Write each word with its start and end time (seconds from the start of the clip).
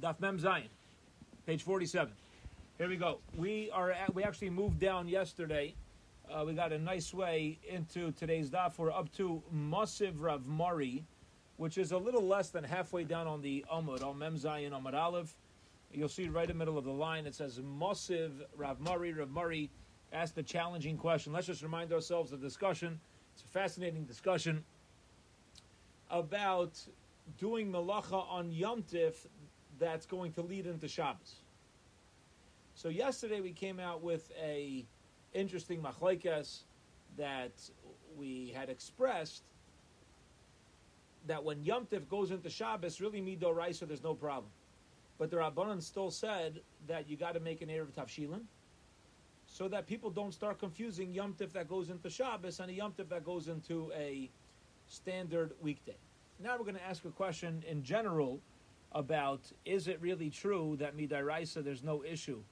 Daf 0.00 0.20
Mem 0.20 0.38
Zion, 0.38 0.68
page 1.44 1.62
47. 1.64 2.12
Here 2.76 2.88
we 2.88 2.96
go. 2.96 3.18
We 3.36 3.68
are 3.72 3.90
at, 3.90 4.14
we 4.14 4.22
actually 4.22 4.50
moved 4.50 4.78
down 4.78 5.08
yesterday. 5.08 5.74
Uh, 6.30 6.44
we 6.46 6.54
got 6.54 6.72
a 6.72 6.78
nice 6.78 7.12
way 7.12 7.58
into 7.68 8.12
today's 8.12 8.48
daf. 8.48 8.78
We're 8.78 8.92
up 8.92 9.10
to 9.16 9.42
Masiv 9.52 10.12
Rav 10.18 10.46
Mari, 10.46 11.04
which 11.56 11.78
is 11.78 11.90
a 11.90 11.98
little 11.98 12.22
less 12.22 12.50
than 12.50 12.62
halfway 12.62 13.02
down 13.02 13.26
on 13.26 13.42
the 13.42 13.64
Amud, 13.72 14.04
on 14.04 14.18
Mem 14.18 14.36
Zion 14.36 14.72
Amud 14.72 14.94
Aleph. 14.94 15.34
You'll 15.92 16.08
see 16.08 16.28
right 16.28 16.44
in 16.44 16.48
the 16.48 16.54
middle 16.54 16.78
of 16.78 16.84
the 16.84 16.92
line, 16.92 17.26
it 17.26 17.34
says 17.34 17.58
Masiv 17.58 18.30
Rav 18.56 18.78
Mari. 18.78 19.12
Rav 19.12 19.30
Mari 19.30 19.68
asked 20.12 20.38
a 20.38 20.44
challenging 20.44 20.96
question. 20.96 21.32
Let's 21.32 21.48
just 21.48 21.62
remind 21.62 21.92
ourselves 21.92 22.30
of 22.30 22.40
the 22.40 22.46
discussion. 22.46 23.00
It's 23.34 23.42
a 23.42 23.48
fascinating 23.48 24.04
discussion 24.04 24.64
about 26.08 26.78
doing 27.36 27.72
malacha 27.72 28.24
on 28.30 28.52
Yom 28.52 28.82
Tif 28.82 29.26
that's 29.78 30.06
going 30.06 30.32
to 30.32 30.42
lead 30.42 30.66
into 30.66 30.88
Shabbos. 30.88 31.36
So 32.74 32.88
yesterday 32.88 33.40
we 33.40 33.52
came 33.52 33.80
out 33.80 34.02
with 34.02 34.30
a 34.40 34.84
interesting 35.34 35.82
machlekes 35.82 36.60
that 37.16 37.52
we 38.16 38.52
had 38.54 38.68
expressed 38.68 39.42
that 41.26 41.42
when 41.42 41.62
Yom 41.64 41.86
Tif 41.86 42.08
goes 42.08 42.30
into 42.30 42.48
Shabbos, 42.48 43.00
really 43.00 43.20
mido 43.20 43.74
so 43.74 43.84
there's 43.84 44.02
no 44.02 44.14
problem. 44.14 44.50
But 45.18 45.30
the 45.30 45.36
Rabbanan 45.36 45.82
still 45.82 46.10
said 46.10 46.60
that 46.86 47.08
you 47.08 47.16
got 47.16 47.34
to 47.34 47.40
make 47.40 47.60
an 47.60 47.68
Erev 47.68 47.92
Tavshilin 47.92 48.42
so 49.46 49.66
that 49.68 49.86
people 49.86 50.10
don't 50.10 50.32
start 50.32 50.58
confusing 50.58 51.12
Yom 51.12 51.34
Tif 51.34 51.52
that 51.52 51.68
goes 51.68 51.90
into 51.90 52.08
Shabbos 52.08 52.60
and 52.60 52.70
a 52.70 52.74
Yom 52.74 52.92
Tif 52.92 53.08
that 53.08 53.24
goes 53.24 53.48
into 53.48 53.90
a 53.94 54.30
standard 54.86 55.52
weekday. 55.60 55.96
Now 56.38 56.52
we're 56.56 56.64
going 56.64 56.76
to 56.76 56.86
ask 56.88 57.04
a 57.04 57.10
question 57.10 57.64
in 57.68 57.82
general 57.82 58.40
about 58.92 59.40
is 59.64 59.88
it 59.88 60.00
really 60.00 60.30
true 60.30 60.76
that 60.78 60.96
Midairaisa 60.96 61.62
there's 61.62 61.82
no 61.82 62.02
issue 62.04 62.42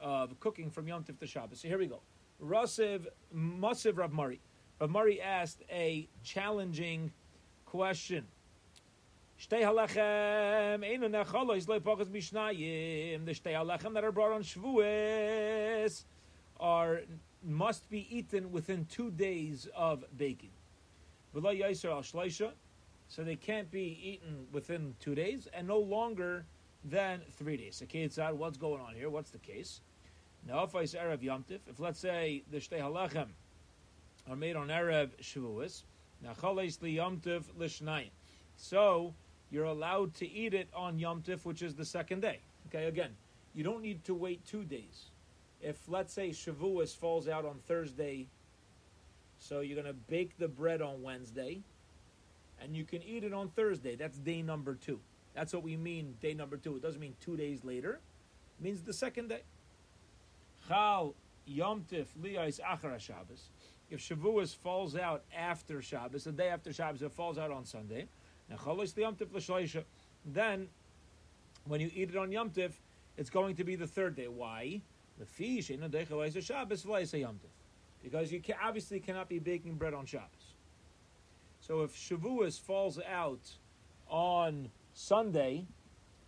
of 0.00 0.38
cooking 0.40 0.70
from 0.70 0.88
Yom 0.88 1.04
Tif 1.04 1.18
to 1.18 1.26
Shabbos? 1.26 1.60
So 1.60 1.68
here 1.68 1.78
we 1.78 1.86
go. 1.86 2.00
Rasiv 2.42 3.06
Masiv 3.34 3.98
Rav 3.98 4.12
Mari. 4.12 4.40
Rav 4.80 4.90
Mari 4.90 5.20
asked 5.20 5.62
a 5.70 6.08
challenging 6.22 7.12
question. 7.64 8.26
The 9.38 9.56
shtei 9.58 9.62
halechem 13.54 13.92
that 13.92 14.04
are 14.04 14.12
brought 14.12 14.32
on 14.32 14.42
Shavuos 14.42 16.04
are 16.58 17.02
must 17.42 17.90
be 17.90 18.06
eaten 18.16 18.50
within 18.50 18.86
two 18.86 19.10
days 19.10 19.68
of 19.76 20.04
baking. 20.16 20.50
So 23.08 23.22
they 23.22 23.36
can't 23.36 23.70
be 23.70 23.98
eaten 24.02 24.46
within 24.52 24.94
two 25.00 25.14
days 25.14 25.48
and 25.52 25.66
no 25.66 25.78
longer 25.78 26.44
than 26.84 27.20
three 27.38 27.56
days. 27.56 27.80
Okay, 27.82 28.02
it's 28.02 28.18
out. 28.18 28.36
What's 28.36 28.56
going 28.56 28.80
on 28.80 28.94
here? 28.94 29.10
What's 29.10 29.30
the 29.30 29.38
case? 29.38 29.80
Now, 30.46 30.62
if 30.64 30.74
I 30.74 30.84
say 30.84 30.98
Erev 30.98 31.22
Yomtiv, 31.22 31.60
if 31.68 31.80
let's 31.80 31.98
say 31.98 32.42
the 32.50 32.58
Shtei 32.58 32.80
Halechem 32.80 33.28
are 34.28 34.36
made 34.36 34.56
on 34.56 34.68
Erev 34.68 35.10
Shavuos, 35.20 35.82
now 36.22 36.30
Li 36.52 36.68
Yomtiv 36.68 37.42
Lishnayim. 37.58 38.10
So 38.56 39.14
you're 39.50 39.64
allowed 39.64 40.14
to 40.14 40.28
eat 40.28 40.54
it 40.54 40.68
on 40.74 40.98
Yomtiv, 40.98 41.44
which 41.44 41.62
is 41.62 41.74
the 41.74 41.84
second 41.84 42.20
day. 42.20 42.40
Okay, 42.68 42.86
again, 42.86 43.10
you 43.54 43.64
don't 43.64 43.82
need 43.82 44.04
to 44.04 44.14
wait 44.14 44.44
two 44.46 44.64
days. 44.64 45.06
If 45.60 45.88
let's 45.88 46.12
say 46.12 46.30
Shavuos 46.30 46.94
falls 46.96 47.28
out 47.28 47.44
on 47.44 47.58
Thursday, 47.66 48.26
so 49.38 49.60
you're 49.60 49.80
going 49.80 49.92
to 49.92 50.00
bake 50.08 50.38
the 50.38 50.48
bread 50.48 50.82
on 50.82 51.02
Wednesday 51.02 51.62
and 52.60 52.76
you 52.76 52.84
can 52.84 53.02
eat 53.02 53.24
it 53.24 53.32
on 53.32 53.48
Thursday. 53.48 53.96
That's 53.96 54.18
day 54.18 54.42
number 54.42 54.74
two. 54.74 55.00
That's 55.34 55.52
what 55.52 55.62
we 55.62 55.76
mean, 55.76 56.16
day 56.20 56.34
number 56.34 56.56
two. 56.56 56.76
It 56.76 56.82
doesn't 56.82 57.00
mean 57.00 57.14
two 57.20 57.36
days 57.36 57.64
later. 57.64 58.00
It 58.58 58.64
means 58.64 58.82
the 58.82 58.92
second 58.92 59.28
day. 59.28 59.42
Chal 60.66 61.14
Yom 61.46 61.84
Tif 61.90 62.06
Liyais 62.20 62.60
Achara 62.60 62.98
Shabbos. 62.98 63.50
If 63.90 64.00
Shavuos 64.00 64.56
falls 64.56 64.96
out 64.96 65.22
after 65.36 65.80
Shabbos, 65.80 66.24
the 66.24 66.32
day 66.32 66.48
after 66.48 66.72
Shabbos, 66.72 67.02
it 67.02 67.12
falls 67.12 67.38
out 67.38 67.52
on 67.52 67.64
Sunday. 67.64 68.08
Then, 70.24 70.68
when 71.66 71.80
you 71.80 71.90
eat 71.94 72.10
it 72.10 72.16
on 72.16 72.32
Yom 72.32 72.50
Tif, 72.50 72.72
it's 73.16 73.30
going 73.30 73.54
to 73.56 73.64
be 73.64 73.76
the 73.76 73.86
third 73.86 74.16
day. 74.16 74.26
Why? 74.28 74.80
Because 78.02 78.32
you 78.32 78.40
can, 78.40 78.56
obviously 78.62 79.00
cannot 79.00 79.28
be 79.28 79.38
baking 79.38 79.74
bread 79.74 79.94
on 79.94 80.04
Shabbos. 80.04 80.28
So 81.66 81.82
if 81.82 81.96
Shavuos 81.96 82.60
falls 82.60 83.00
out 83.10 83.40
on 84.06 84.70
Sunday, 84.94 85.66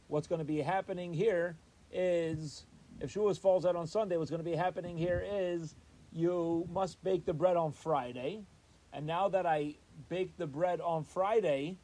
what's 0.08 0.26
going 0.26 0.40
to 0.40 0.44
be 0.44 0.60
happening 0.60 1.14
here 1.14 1.56
is 1.92 2.66
if 3.00 3.14
Shavuos 3.14 3.38
falls 3.38 3.64
out 3.64 3.76
on 3.76 3.86
Sunday, 3.86 4.16
what's 4.16 4.30
going 4.30 4.42
to 4.42 4.50
be 4.50 4.56
happening 4.56 4.98
here 4.98 5.24
is 5.24 5.76
you 6.10 6.66
must 6.72 7.00
bake 7.04 7.24
the 7.24 7.34
bread 7.34 7.56
on 7.56 7.70
Friday. 7.70 8.40
And 8.92 9.06
now 9.06 9.28
that 9.28 9.46
I 9.46 9.76
bake 10.08 10.36
the 10.38 10.46
bread 10.48 10.80
on 10.80 11.04
Friday, 11.04 11.78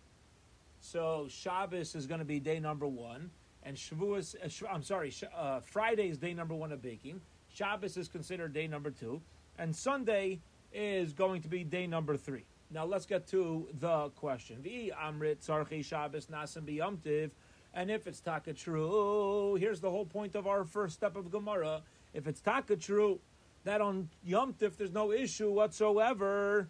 so 0.81 1.29
Shabbos 1.31 1.95
is 1.95 2.09
going 2.09 2.19
to 2.19 2.25
be 2.25 2.41
day 2.41 2.59
number 2.59 2.89
one, 2.89 3.31
and 3.63 3.77
Shavuos, 3.77 4.35
uh, 4.35 4.67
I'm 4.69 4.83
sorry, 4.83 5.15
uh, 5.33 5.61
Friday 5.61 6.09
is 6.09 6.19
day 6.19 6.35
number 6.35 6.57
one 6.57 6.73
of 6.73 6.83
baking. 6.83 7.21
Shabbos 7.55 7.97
is 7.97 8.09
considered 8.09 8.53
day 8.53 8.67
number 8.67 8.91
two, 8.91 9.23
and 9.59 9.77
Sunday 9.77 10.41
is 10.73 11.13
going 11.13 11.41
to 11.43 11.49
be 11.49 11.63
day 11.63 11.87
number 11.87 12.17
three. 12.17 12.47
Now 12.71 12.85
let's 12.85 13.07
get 13.07 13.27
to 13.29 13.69
the 13.79 14.11
question. 14.11 14.63
Vi 14.63 14.91
amrit 15.01 15.45
Shabbos 15.85 16.27
nasim 16.27 16.67
biyomtiv. 16.67 17.31
And 17.73 17.91
if 17.91 18.07
it's 18.07 18.21
taka 18.21 18.53
true, 18.53 19.57
here's 19.57 19.81
the 19.81 19.91
whole 19.91 20.07
point 20.07 20.35
of 20.35 20.47
our 20.47 20.65
first 20.65 20.95
step 20.95 21.17
of 21.17 21.31
Gemara. 21.31 21.83
If 22.13 22.29
it's 22.29 22.41
taka 22.41 22.77
true, 22.77 23.21
that 23.65 23.81
on 23.81 24.11
Yom 24.23 24.55
there's 24.59 24.93
no 24.93 25.11
issue 25.13 25.51
whatsoever 25.51 26.69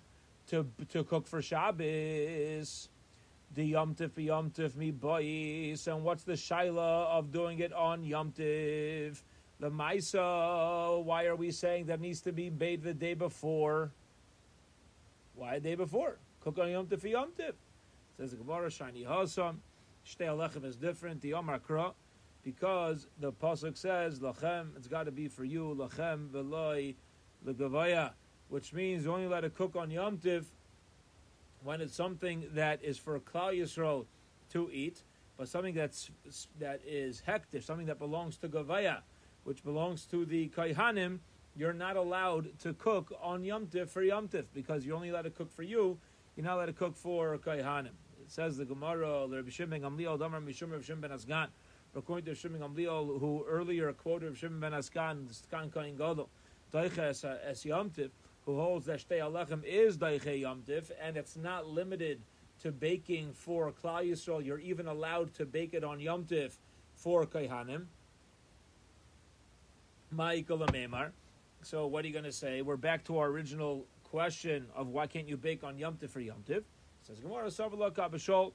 to 0.49 0.67
to 0.91 1.05
cook 1.05 1.27
for 1.27 1.43
Shabbos. 1.43 2.89
The 3.55 3.65
Yom 3.65 3.95
Tif 3.95 4.77
mi 4.77 4.91
bois, 4.91 5.87
and 5.87 6.03
what's 6.03 6.25
the 6.25 6.33
shaila 6.33 7.07
of 7.07 7.31
doing 7.31 7.61
it 7.61 7.73
on 7.73 8.03
Yom? 8.03 8.33
The 8.37 9.13
Maisa, 9.61 11.05
why 11.05 11.27
are 11.27 11.37
we 11.37 11.53
saying 11.53 11.87
that 11.87 12.01
needs 12.01 12.21
to 12.23 12.33
be 12.33 12.51
bathed 12.51 12.83
the 12.83 12.95
day 12.95 13.15
before? 13.15 13.93
Why 15.35 15.55
a 15.57 15.61
day 15.61 15.75
before? 15.75 16.19
Cook 16.41 16.59
on 16.59 16.71
Yom 16.71 16.87
Tif 16.87 17.03
Yom 17.05 17.33
Tif. 17.39 17.55
Says 18.17 18.31
the 18.31 18.37
Gemara, 18.37 18.71
Shiny 18.71 19.05
Hasam. 19.05 19.57
Shtei 20.07 20.27
Alechem 20.27 20.65
is 20.65 20.77
different. 20.77 21.21
The 21.21 21.31
Yom 21.31 21.49
Kra. 21.67 21.95
Because 22.43 23.09
the 23.19 23.33
Pasuk 23.33 23.77
says, 23.77 24.21
Lachem, 24.21 24.77
it's 24.77 24.87
got 24.87 25.05
to 25.05 25.13
be 25.13 25.29
for 25.29 25.45
you, 25.45 25.75
Lachem 25.79 26.29
Veloy 26.29 26.95
Legavaya, 27.47 28.13
which 28.49 28.73
means 28.73 29.05
you 29.05 29.13
only 29.13 29.27
let 29.27 29.45
it 29.45 29.55
cook 29.55 29.75
on 29.77 29.91
Yom 29.91 30.19
Tif 30.19 30.45
when 31.63 31.81
it's 31.81 31.97
something 31.97 32.45
that 32.53 32.85
is 32.85 32.99
for 32.99 33.19
Klal 33.19 33.59
Yisrael 33.59 34.05
to 34.53 34.71
eat, 34.71 35.03
but 35.39 35.49
something 35.49 35.75
that's 35.75 36.11
that 36.61 36.83
is 36.87 37.21
hectic, 37.21 37.63
something 37.63 37.87
that 37.87 37.99
belongs 37.99 38.37
to 38.37 38.49
Gavaya, 38.49 38.99
which 39.45 39.65
belongs 39.65 40.05
to 40.07 40.27
the 40.27 40.51
Kaihanim, 40.51 41.21
you're 41.57 41.73
not 41.73 41.97
allowed 41.97 42.59
to 42.61 42.73
cook 42.75 43.13
on 43.23 43.45
Yom 43.45 43.67
Tif 43.67 43.89
for 43.89 44.03
Yom 44.03 44.29
Tif 44.29 44.47
because 44.53 44.85
you're 44.85 44.97
only 44.97 45.11
allowed 45.11 45.23
to 45.23 45.31
cook 45.31 45.53
for 45.53 45.63
you. 45.63 45.99
You're 46.37 46.45
not 46.45 46.57
allowed 46.57 46.67
to 46.67 46.73
cook 46.73 46.97
for 46.97 47.39
Kaihanim. 47.39 47.87
It 47.87 48.31
says 48.31 48.57
the 48.57 48.65
Gemara, 48.65 49.27
Rabbi 49.29 49.51
Shimon 49.51 49.83
Gamliel, 49.83 50.19
Damar 50.19 50.41
Mishum 50.41 50.73
Rabbi 50.73 50.83
Shimon 50.83 51.01
ben 51.01 51.11
Asgan. 51.11 51.49
According 51.95 52.25
to 52.25 52.35
Shimon 52.35 52.61
Gamliel, 52.61 53.21
who 53.21 53.45
earlier 53.49 53.93
quoted 53.93 54.27
Rabbi 54.27 54.39
Shimon 54.39 54.61
ben 54.61 54.73
Asgan, 54.73 55.27
Skan 55.29 55.73
Kain 55.73 55.97
Gadol, 55.97 56.29
Daicha 56.73 57.39
es 57.47 57.65
Yom 57.65 57.91
Tif, 57.91 58.11
who 58.47 58.57
holds 58.57 58.87
that 58.87 58.99
Shtei 59.07 59.21
Alechem 59.21 59.63
is 59.63 59.97
Daiche 59.97 60.41
Yom 60.41 60.63
Tif, 60.63 60.91
and 61.01 61.17
it's 61.17 61.37
not 61.37 61.69
limited 61.69 62.21
to 62.63 62.73
baking 62.73 63.33
for 63.33 63.71
Klal 63.71 64.11
Yisrael. 64.11 64.45
You're 64.45 64.59
even 64.59 64.89
allowed 64.89 65.35
to 65.35 65.47
bake 65.47 65.73
it 65.73 65.85
on 65.85 66.01
Yom 66.01 66.25
Tif 66.25 66.57
for 66.97 67.27
Kaihanim. 67.27 67.85
Ma'ikol 70.13 70.69
Memar. 70.71 71.11
So 71.65 71.87
what 71.87 72.05
are 72.05 72.09
you 72.09 72.13
going 72.13 72.27
to 72.27 72.33
say? 72.33 72.61
We're 72.61 72.77
back 72.77 73.05
to 73.05 73.17
our 73.17 73.29
original 73.29 73.87
question 74.03 74.67
of 74.77 74.89
why 74.89 75.07
can't 75.07 75.27
you 75.27 75.39
bake 75.39 75.65
on 75.65 75.79
Yom 75.79 75.97
for 75.97 76.21
Yom 76.21 76.45
Tif? 76.47 76.63
Says 77.07 77.21
Gemara 77.21 77.47
Savalak 77.47 77.99
Abba 77.99 78.19
Shaul. 78.19 78.53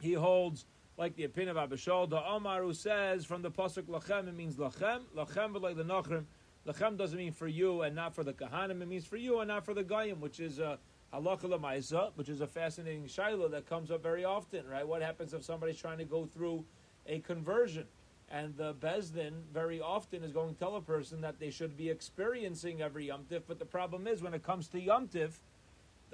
He 0.00 0.12
holds 0.14 0.66
like 0.98 1.14
the 1.14 1.22
opinion 1.22 1.56
of 1.56 1.62
Abba 1.62 1.76
Shaul. 1.76 2.10
The 2.10 2.20
Omar 2.20 2.62
who 2.62 2.74
says 2.74 3.24
from 3.24 3.42
the 3.42 3.50
pasuk 3.50 3.84
Lachem 3.84 4.26
it 4.26 4.34
means 4.34 4.56
Lachem. 4.56 5.02
Lachem 5.16 5.52
but 5.52 5.62
like 5.62 5.76
the 5.76 5.84
Nachrim. 5.84 6.24
Lachem 6.66 6.96
doesn't 6.96 7.16
mean 7.16 7.30
for 7.30 7.46
you 7.46 7.82
and 7.82 7.94
not 7.94 8.12
for 8.12 8.24
the 8.24 8.32
Kahanim. 8.32 8.82
It 8.82 8.88
means 8.88 9.06
for 9.06 9.16
you 9.16 9.38
and 9.38 9.46
not 9.46 9.64
for 9.64 9.72
the 9.72 9.84
Goyim, 9.84 10.20
which 10.20 10.40
is 10.40 10.58
a 10.58 10.80
halacha 11.12 12.10
which 12.16 12.28
is 12.28 12.40
a 12.40 12.46
fascinating 12.48 13.06
shiloh 13.06 13.46
that 13.46 13.66
comes 13.66 13.92
up 13.92 14.02
very 14.02 14.24
often. 14.24 14.66
Right? 14.66 14.86
What 14.86 15.00
happens 15.00 15.32
if 15.32 15.44
somebody's 15.44 15.78
trying 15.78 15.98
to 15.98 16.04
go 16.04 16.26
through 16.26 16.64
a 17.06 17.20
conversion? 17.20 17.86
And 18.30 18.56
the 18.56 18.74
Bezdin 18.74 19.44
very 19.52 19.80
often 19.80 20.24
is 20.24 20.32
going 20.32 20.52
to 20.54 20.58
tell 20.58 20.76
a 20.76 20.80
person 20.80 21.20
that 21.20 21.38
they 21.38 21.50
should 21.50 21.76
be 21.76 21.90
experiencing 21.90 22.82
every 22.82 23.06
Yom 23.06 23.24
Tif. 23.30 23.42
But 23.46 23.58
the 23.58 23.66
problem 23.66 24.06
is, 24.06 24.22
when 24.22 24.34
it 24.34 24.42
comes 24.42 24.66
to 24.68 24.80
Yom 24.80 25.08
Tif, 25.08 25.32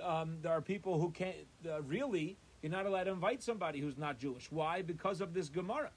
um, 0.02 0.38
there 0.42 0.52
are 0.52 0.60
people 0.60 0.98
who 1.00 1.10
can't 1.10 1.36
uh, 1.68 1.82
really, 1.82 2.36
you're 2.62 2.72
not 2.72 2.86
allowed 2.86 3.04
to 3.04 3.12
invite 3.12 3.42
somebody 3.42 3.80
who's 3.80 3.96
not 3.96 4.18
Jewish. 4.18 4.50
Why? 4.50 4.82
Because 4.82 5.20
of 5.20 5.34
this 5.34 5.48
Gemara. 5.48 5.90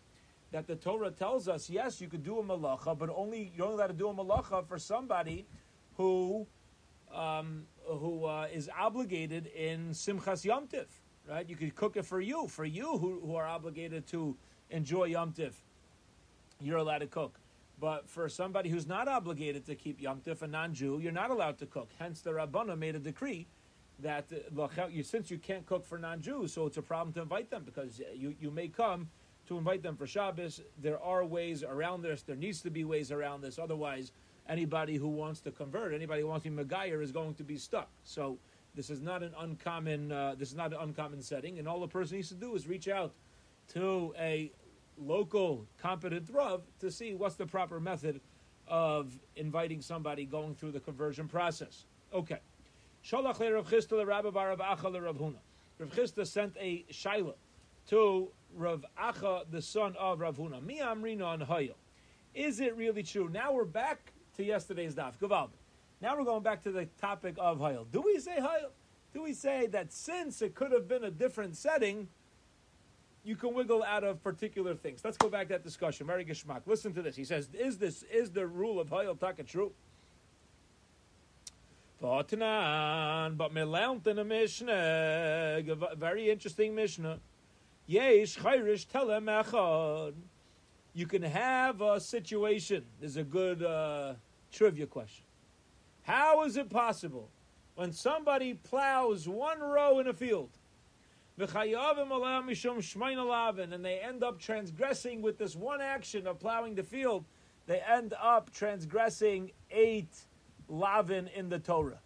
that 0.54 0.68
the 0.68 0.76
Torah 0.76 1.10
tells 1.12 1.48
us, 1.48 1.70
yes, 1.70 2.00
you 2.00 2.08
could 2.08 2.24
do 2.24 2.40
a 2.40 2.44
malacha, 2.44 2.98
but 2.98 3.10
only 3.10 3.52
you're 3.56 3.66
only 3.66 3.76
allowed 3.76 3.88
to 3.88 3.94
do 3.94 4.08
a 4.08 4.14
malacha 4.14 4.66
for 4.66 4.78
somebody 4.78 5.46
who 5.98 6.48
um, 7.14 7.66
who 7.86 8.26
uh, 8.26 8.48
is 8.54 8.70
obligated 8.80 9.48
in 9.48 9.90
Simchas 9.90 10.46
Yom 10.46 10.68
Tiv, 10.68 10.88
right? 11.30 11.48
You 11.50 11.56
could 11.56 11.76
cook 11.76 11.98
it 11.98 12.06
for 12.06 12.22
you, 12.22 12.48
for 12.48 12.66
you 12.66 12.98
who, 12.98 13.20
who 13.20 13.36
are 13.36 13.46
obligated 13.46 14.08
to 14.08 14.36
enjoy 14.70 15.06
Yom 15.06 15.34
Tiv. 15.34 15.54
You're 16.64 16.78
allowed 16.78 17.00
to 17.00 17.08
cook. 17.08 17.40
But 17.80 18.10
for 18.10 18.30
somebody 18.30 18.70
who's 18.70 18.88
not 18.88 19.08
obligated 19.08 19.66
to 19.66 19.76
keep 19.76 20.00
Yom 20.00 20.22
Tif, 20.22 20.42
a 20.42 20.48
non-Jew, 20.48 21.00
you're 21.02 21.12
not 21.12 21.32
allowed 21.32 21.58
to 21.60 21.66
cook. 21.66 21.90
Hence, 22.00 22.22
the 22.22 22.32
Rabbana 22.32 22.78
made 22.78 22.96
a 22.96 23.00
decree 23.00 23.48
that 24.00 24.26
uh, 24.58 24.88
since 25.04 25.30
you 25.30 25.38
can't 25.38 25.66
cook 25.66 25.86
for 25.86 25.98
non-Jews, 25.98 26.54
so 26.54 26.66
it's 26.66 26.78
a 26.78 26.82
problem 26.82 27.14
to 27.14 27.22
invite 27.22 27.50
them 27.50 27.64
because 27.66 28.02
you, 28.16 28.36
you 28.40 28.52
may 28.52 28.68
come 28.68 29.10
to 29.48 29.58
invite 29.58 29.84
them 29.84 29.96
for 29.96 30.08
Shabbos. 30.08 30.62
There 30.82 31.02
are 31.02 31.26
ways 31.26 31.64
around 31.64 32.02
this. 32.02 32.22
There 32.22 32.36
needs 32.36 32.62
to 32.62 32.70
be 32.70 32.86
ways 32.86 33.12
around 33.12 33.42
this. 33.42 33.60
Otherwise, 33.60 34.12
anybody 34.48 34.96
who 34.96 35.10
wants 35.10 35.42
to 35.42 35.52
convert, 35.52 35.94
anybody 35.94 36.22
who 36.22 36.28
wants 36.28 36.46
to 36.46 36.52
be 36.52 36.64
Megayer 36.64 37.02
is 37.02 37.12
going 37.12 37.34
to 37.36 37.44
be 37.44 37.58
stuck. 37.58 37.90
So 38.04 38.38
this 38.76 38.90
is 38.90 39.02
not 39.02 39.24
an 39.24 39.34
uncommon. 39.40 40.12
Uh, 40.12 40.36
this 40.38 40.50
is 40.50 40.56
not 40.56 40.74
an 40.74 40.80
uncommon 40.80 41.22
setting, 41.22 41.60
and 41.60 41.68
all 41.68 41.80
the 41.80 41.88
person 41.88 42.18
needs 42.18 42.30
to 42.30 42.36
do 42.36 42.56
is 42.56 42.68
reach 42.68 42.88
out 42.88 43.14
to 43.74 44.14
a 44.18 44.52
local 44.98 45.66
competent 45.82 46.30
Rav 46.32 46.64
to 46.80 46.92
see 46.92 47.14
what's 47.14 47.36
the 47.36 47.46
proper 47.46 47.80
method 47.80 48.22
of 48.68 49.18
inviting 49.36 49.82
somebody 49.82 50.26
going 50.26 50.56
through 50.56 50.72
the 50.72 50.80
conversion 50.80 51.28
process. 51.28 51.86
Okay. 52.14 52.40
Shalach 53.06 53.40
le 53.40 53.54
Rav 53.54 53.70
Chisda 53.70 53.94
le 53.94 54.06
Rabbi 54.06 54.30
Bar 54.30 54.56
Rav 54.56 54.60
Acha 54.60 54.92
le 54.92 55.02
Rav 55.02 55.18
Huna. 55.18 55.40
Rav 55.80 55.90
Chisda 55.90 56.26
sent 56.26 56.56
a 56.60 56.86
shaila 56.92 57.34
to 57.88 58.30
Rav 58.56 58.86
Acha, 58.98 59.44
the 59.52 59.62
son 59.62 59.96
of 60.00 60.20
Rav 60.20 60.38
Huna. 60.38 60.64
Mi 60.64 60.80
amrina 60.80 61.26
on 61.26 61.42
Hayil. 61.42 61.76
Is 62.34 62.60
it 62.60 62.76
really 62.78 63.04
true? 63.04 63.30
Now 63.30 63.52
we're 63.52 63.66
back 63.66 64.14
to 64.38 64.44
yesterday's 64.44 64.96
daf. 64.96 65.18
Gavaldi. 65.18 65.52
Now 66.02 66.18
we're 66.18 66.26
going 66.26 66.44
back 66.44 66.64
to 66.64 66.72
the 66.72 66.86
topic 67.00 67.36
of 67.38 67.60
Hayil. 67.60 67.86
Do 67.92 68.02
we 68.02 68.20
say 68.20 68.38
Hayil? 68.38 68.72
Do 69.14 69.22
we 69.22 69.34
say 69.34 69.68
that 69.68 69.94
since 69.94 70.42
it 70.42 70.56
could 70.56 70.72
have 70.72 70.88
been 70.88 71.04
a 71.04 71.12
different 71.12 71.56
setting, 71.56 72.08
you 73.24 73.36
can 73.36 73.54
wiggle 73.54 73.84
out 73.84 74.04
of 74.04 74.22
particular 74.22 74.76
things. 74.76 75.02
Let's 75.04 75.18
go 75.18 75.30
back 75.30 75.48
to 75.48 75.54
that 75.54 75.64
discussion. 75.64 76.06
Very 76.08 76.26
geschmack. 76.26 76.62
Listen 76.66 76.94
to 76.94 77.02
this. 77.02 77.16
He 77.16 77.24
says, 77.24 77.50
"Is 77.54 77.78
this 77.78 78.04
is 78.04 78.32
the 78.32 78.46
rule 78.46 78.80
of 78.80 78.90
Hayel 78.90 79.20
Taka 79.20 79.44
true?" 79.44 79.74
But 82.02 82.34
in 82.34 82.42
a 82.42 83.32
Mishnah, 84.26 85.64
very 85.98 86.30
interesting 86.30 86.76
Mishnah. 86.76 87.20
Yesh 87.86 88.38
chayrish 88.38 88.88
telem 88.88 89.26
echad. 89.44 90.14
You 90.94 91.08
can 91.08 91.22
have 91.24 91.82
a 91.82 92.02
situation. 92.02 92.86
This 93.00 93.12
is 93.12 93.18
a 93.18 93.24
good 93.24 93.64
uh, 93.64 94.16
trivia 94.52 94.86
question. 94.86 95.26
How 96.04 96.44
is 96.44 96.58
it 96.58 96.70
possible 96.70 97.30
when 97.76 97.94
somebody 97.94 98.54
plows 98.54 99.28
one 99.28 99.62
row 99.62 100.00
in 100.00 100.08
a 100.08 100.14
field? 100.14 100.50
And 101.38 101.48
they 103.84 104.00
end 104.00 104.24
up 104.24 104.40
transgressing 104.40 105.22
with 105.22 105.38
this 105.38 105.56
one 105.56 105.82
action 105.82 106.28
of 106.28 106.40
plowing 106.40 106.76
the 106.76 106.84
field, 106.84 107.26
they 107.66 107.80
end 107.80 108.14
up 108.22 108.52
transgressing 108.52 109.52
eight 109.72 110.16
lavin 110.68 111.30
in 111.36 111.50
the 111.50 111.60
Torah. 111.60 112.00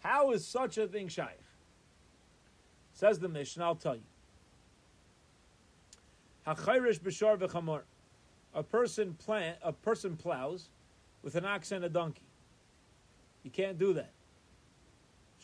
How 0.00 0.30
is 0.30 0.46
such 0.46 0.78
a 0.78 0.86
thing 0.86 1.08
shaykh? 1.08 1.40
Says 2.92 3.18
the 3.18 3.28
Mishnah, 3.28 3.64
I'll 3.64 3.74
tell 3.74 3.96
you. 3.96 4.02
A 8.54 8.62
person 8.62 9.14
plant, 9.14 9.58
a 9.62 9.72
person 9.72 10.16
plows 10.16 10.70
with 11.22 11.34
an 11.34 11.44
ox 11.44 11.72
and 11.72 11.84
a 11.84 11.88
donkey. 11.88 12.22
You 13.42 13.50
can't 13.50 13.78
do 13.78 13.92
that. 13.94 14.12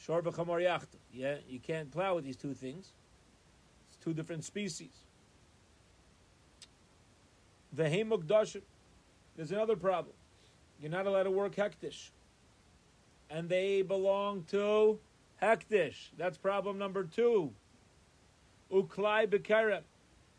Shor 0.05 0.21
yachtu. 0.23 0.97
Yeah, 1.13 1.37
you 1.49 1.59
can't 1.59 1.91
plow 1.91 2.17
with 2.17 2.25
these 2.25 2.37
two 2.37 2.53
things. 2.53 2.93
It's 3.89 3.97
two 4.05 4.13
different 4.13 4.45
species. 4.45 4.93
Vehemukdashim. 7.75 8.63
There's 9.37 9.51
another 9.51 9.77
problem. 9.77 10.15
You're 10.81 10.91
not 10.91 11.07
allowed 11.07 11.23
to 11.23 11.31
work 11.31 11.55
hektish. 11.57 12.11
And 13.31 13.49
they 13.49 13.83
belong 13.83 14.45
to 14.51 14.99
hektish. 15.43 16.11
That's 16.19 16.37
problem 16.37 16.77
number 16.77 17.05
two. 17.05 17.53
Uklai 18.71 19.27
bekerem. 19.27 19.83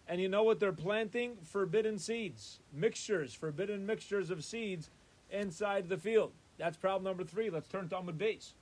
And 0.08 0.22
you 0.22 0.30
know 0.30 0.44
what 0.44 0.60
they're 0.60 0.72
planting? 0.72 1.38
Forbidden 1.44 1.98
seeds. 1.98 2.60
Mixtures, 2.72 3.34
forbidden 3.34 3.88
mixtures 3.88 4.30
of 4.30 4.44
seeds 4.44 4.92
inside 5.32 5.90
the 5.90 5.98
field. 5.98 6.34
That's 6.60 6.78
problem 6.78 7.04
number 7.04 7.24
three. 7.24 7.50
Let's 7.50 7.68
turn 7.68 7.90
to 7.90 7.96
Amud 7.96 8.20
base. 8.20 8.54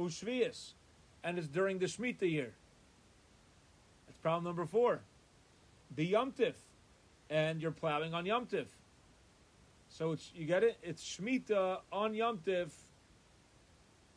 Ushvias, 0.00 0.72
and 1.22 1.38
it's 1.38 1.48
during 1.48 1.78
the 1.78 1.86
Shemitah 1.86 2.30
year. 2.30 2.52
That's 4.06 4.18
problem 4.18 4.44
number 4.44 4.66
four. 4.66 5.00
The 5.94 6.12
Yomtiv, 6.12 6.54
and 7.28 7.60
you're 7.60 7.70
plowing 7.70 8.14
on 8.14 8.24
Yomtiv. 8.24 8.66
So 9.88 10.12
it's 10.12 10.30
you 10.34 10.46
get 10.46 10.62
it. 10.62 10.78
It's 10.82 11.02
Shemitah 11.02 11.80
on 11.92 12.14
Yomtiv, 12.14 12.70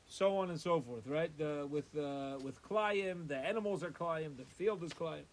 so 0.07 0.37
on 0.37 0.49
and 0.49 0.59
so 0.59 0.79
forth, 0.81 1.07
right? 1.07 1.35
The, 1.37 1.67
with 1.69 1.95
uh, 1.97 2.37
with 2.43 2.61
Klayim, 2.61 3.27
the 3.27 3.37
animals 3.37 3.83
are 3.83 3.89
Klayim, 3.89 4.37
the 4.37 4.45
field 4.45 4.83
is 4.83 4.93
Klayim. 4.93 5.23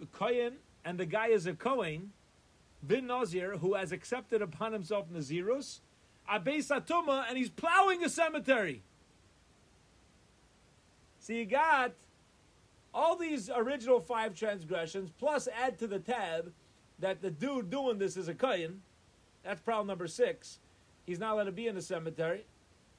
The 0.00 0.06
Kohen, 0.06 0.54
and 0.84 0.98
the 0.98 1.06
guy 1.06 1.28
is 1.28 1.46
a 1.46 1.54
Kohen, 1.54 2.12
bin 2.86 3.06
Nazir, 3.06 3.56
who 3.58 3.74
has 3.74 3.92
accepted 3.92 4.42
upon 4.42 4.72
himself 4.72 5.06
Nazirus, 5.10 5.80
Abeis 6.30 6.68
Atuma, 6.68 7.24
and 7.28 7.38
he's 7.38 7.48
plowing 7.50 8.04
a 8.04 8.08
cemetery. 8.08 8.82
So 11.24 11.32
you 11.32 11.46
got 11.46 11.94
all 12.92 13.16
these 13.16 13.48
original 13.48 13.98
five 13.98 14.34
transgressions, 14.34 15.08
plus 15.18 15.48
add 15.58 15.78
to 15.78 15.86
the 15.86 15.98
tab 15.98 16.52
that 16.98 17.22
the 17.22 17.30
dude 17.30 17.70
doing 17.70 17.96
this 17.96 18.18
is 18.18 18.28
a 18.28 18.34
Kayan. 18.34 18.82
That's 19.42 19.58
problem 19.62 19.86
number 19.86 20.06
six. 20.06 20.58
He's 21.06 21.18
not 21.18 21.32
allowed 21.32 21.44
to 21.44 21.52
be 21.52 21.66
in 21.66 21.74
the 21.74 21.80
cemetery. 21.80 22.44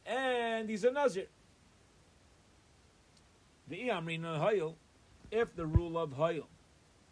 And 0.08 0.68
he's 0.68 0.84
a 0.86 0.92
Nazir. 0.92 1.28
The 3.68 3.90
Iamrina 3.90 4.40
Hayil, 4.40 4.74
if 5.30 5.56
the 5.56 5.68
rule 5.68 5.96
of 5.96 6.10
Hayil 6.18 6.48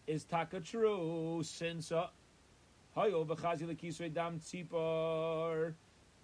is 0.08 0.24
taka 0.24 0.62
true, 0.62 1.42
since 1.44 1.92
uh, 1.92 2.08
Hayil 2.98 3.24
v'chazi 3.28 4.12
dam 4.12 4.40
tzipar, 4.40 5.76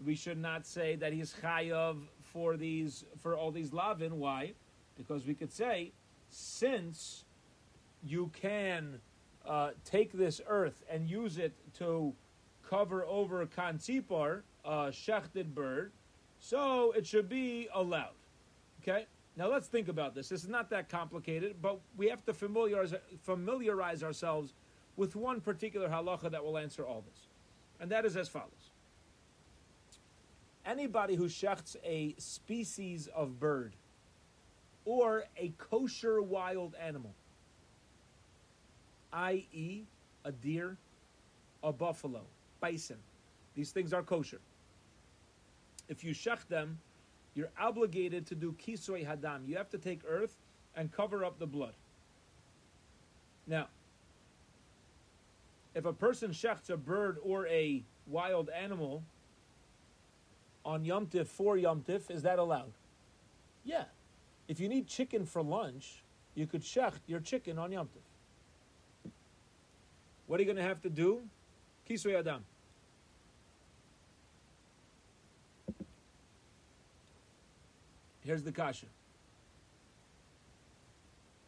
we 0.04 0.16
should 0.16 0.40
not 0.40 0.66
say 0.66 0.96
that 0.96 1.14
he's 1.14 1.36
chayav 1.44 1.98
for 2.24 2.58
these 2.58 3.06
for 3.22 3.38
all 3.38 3.52
these 3.52 3.72
lavin. 3.72 4.18
Why? 4.18 4.54
Because 5.00 5.26
we 5.26 5.34
could 5.34 5.52
say, 5.52 5.94
since 6.30 7.24
you 8.04 8.30
can 8.40 9.00
uh, 9.48 9.72
take 9.86 10.12
this 10.12 10.42
earth 10.46 10.84
and 10.92 11.10
use 11.10 11.38
it 11.38 11.54
to 11.78 12.14
cover 12.70 13.06
over 13.06 13.46
kanzipar, 13.46 14.42
a 14.66 14.92
shechted 14.92 15.56
bird, 15.56 15.94
so 16.40 16.92
it 16.92 17.08
should 17.08 17.30
be 17.30 17.70
allowed. 17.74 18.14
Okay? 18.82 19.08
Now 19.36 19.50
let's 19.50 19.68
think 19.68 19.88
about 19.88 20.14
this. 20.14 20.28
This 20.30 20.44
is 20.44 20.50
not 20.50 20.70
that 20.72 20.90
complicated, 20.90 21.56
but 21.62 21.80
we 21.96 22.10
have 22.10 22.26
to 22.26 22.34
familiarize, 22.34 22.94
familiarize 23.24 24.04
ourselves 24.04 24.54
with 24.98 25.16
one 25.16 25.40
particular 25.40 25.88
halacha 25.88 26.30
that 26.30 26.44
will 26.44 26.58
answer 26.58 26.86
all 26.86 27.04
this. 27.08 27.28
And 27.80 27.90
that 27.92 28.06
is 28.06 28.18
as 28.18 28.28
follows. 28.28 28.72
Anybody 30.66 31.16
who 31.16 31.28
shechts 31.28 31.78
a 31.86 32.16
species 32.18 33.08
of 33.16 33.40
bird, 33.40 33.76
or 34.90 35.26
a 35.38 35.54
kosher 35.60 36.20
wild 36.20 36.74
animal, 36.82 37.14
i.e., 39.14 39.84
a 40.26 40.32
deer, 40.32 40.78
a 41.64 41.72
buffalo, 41.72 42.22
bison. 42.60 42.98
These 43.54 43.70
things 43.70 43.94
are 43.94 44.02
kosher. 44.02 44.40
If 45.90 46.04
you 46.04 46.16
shech 46.16 46.48
them, 46.48 46.80
you're 47.36 47.52
obligated 47.60 48.26
to 48.28 48.36
do 48.36 48.54
kisoy 48.54 49.08
hadam. 49.08 49.48
You 49.48 49.58
have 49.58 49.70
to 49.70 49.78
take 49.78 50.00
earth 50.10 50.36
and 50.76 50.92
cover 50.92 51.24
up 51.24 51.38
the 51.38 51.46
blood. 51.46 51.76
Now, 53.46 53.68
if 55.76 55.86
a 55.86 55.94
person 55.94 56.32
shechts 56.32 56.72
a 56.72 56.78
bird 56.78 57.18
or 57.22 57.46
a 57.46 57.84
wild 58.08 58.50
animal 58.50 59.04
on 60.66 60.84
Yom 60.84 61.06
Tif 61.06 61.28
for 61.28 61.58
Yom 61.58 61.84
Tif, 61.88 62.10
is 62.10 62.24
that 62.24 62.40
allowed? 62.40 62.72
Yeah, 63.64 63.84
if 64.50 64.60
you 64.60 64.68
need 64.68 64.88
chicken 64.88 65.26
for 65.26 65.44
lunch, 65.44 66.04
you 66.34 66.48
could 66.48 66.64
shecht 66.64 67.00
your 67.06 67.20
chicken 67.20 67.60
on 67.60 67.72
Yom 67.72 67.88
Tov. 67.88 69.12
What 70.26 70.40
are 70.40 70.44
you 70.44 70.48
going 70.48 70.58
to 70.58 70.64
have 70.64 70.82
to 70.82 70.90
do? 70.90 71.22
Kisui 71.88 72.18
Adam. 72.18 72.44
Here's 78.26 78.44
the 78.44 78.52
kasha. 78.52 78.88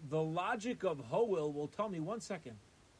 The 0.09 0.21
logic 0.21 0.83
of 0.83 0.99
Hoel 0.99 1.51
will 1.51 1.67
tell 1.67 1.89
me 1.89 1.99
one 1.99 2.21
second. 2.21 2.55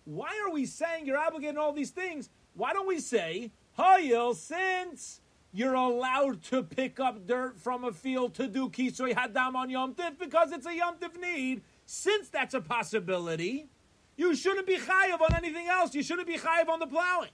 why 0.05 0.29
are 0.46 0.51
we 0.51 0.65
saying 0.65 1.05
you're 1.05 1.17
obligated 1.17 1.55
in 1.55 1.62
all 1.62 1.74
these 1.74 1.91
things? 1.91 2.29
Why 2.55 2.74
don't 2.74 2.88
we 2.88 3.00
say, 3.00 3.51
Hayil, 3.77 4.36
since 4.36 5.22
you're 5.53 5.74
allowed 5.74 6.41
to 6.43 6.63
pick 6.63 7.00
up 7.00 7.27
dirt 7.27 7.60
from 7.60 7.84
a 7.84 7.91
field 7.91 8.34
to 8.36 8.48
do 8.48 8.70
kisoy 8.70 9.13
hadam 9.13 9.55
on 9.55 9.70
Yom 9.70 9.93
Tif 9.93 10.17
because 10.17 10.51
it's 10.51 10.65
a 10.65 10.75
Yom 10.75 10.96
Tif 10.98 11.20
need, 11.20 11.62
since 11.86 12.29
that's 12.29 12.53
a 12.53 12.62
possibility, 12.62 13.67
you 14.15 14.36
shouldn't 14.36 14.67
be 14.67 14.77
chayiv 14.77 15.20
on 15.22 15.36
anything 15.36 15.67
else. 15.67 15.93
You 15.93 16.03
shouldn't 16.03 16.27
be 16.27 16.38
chayiv 16.38 16.70
on 16.70 16.79
the 16.79 16.88
plowing. 16.88 17.31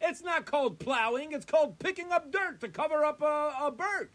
It's 0.00 0.22
not 0.22 0.46
called 0.46 0.78
plowing, 0.78 1.32
it's 1.32 1.44
called 1.44 1.78
picking 1.78 2.10
up 2.10 2.32
dirt 2.32 2.60
to 2.60 2.68
cover 2.68 3.04
up 3.04 3.20
a, 3.20 3.54
a 3.60 3.70
bird. 3.70 4.10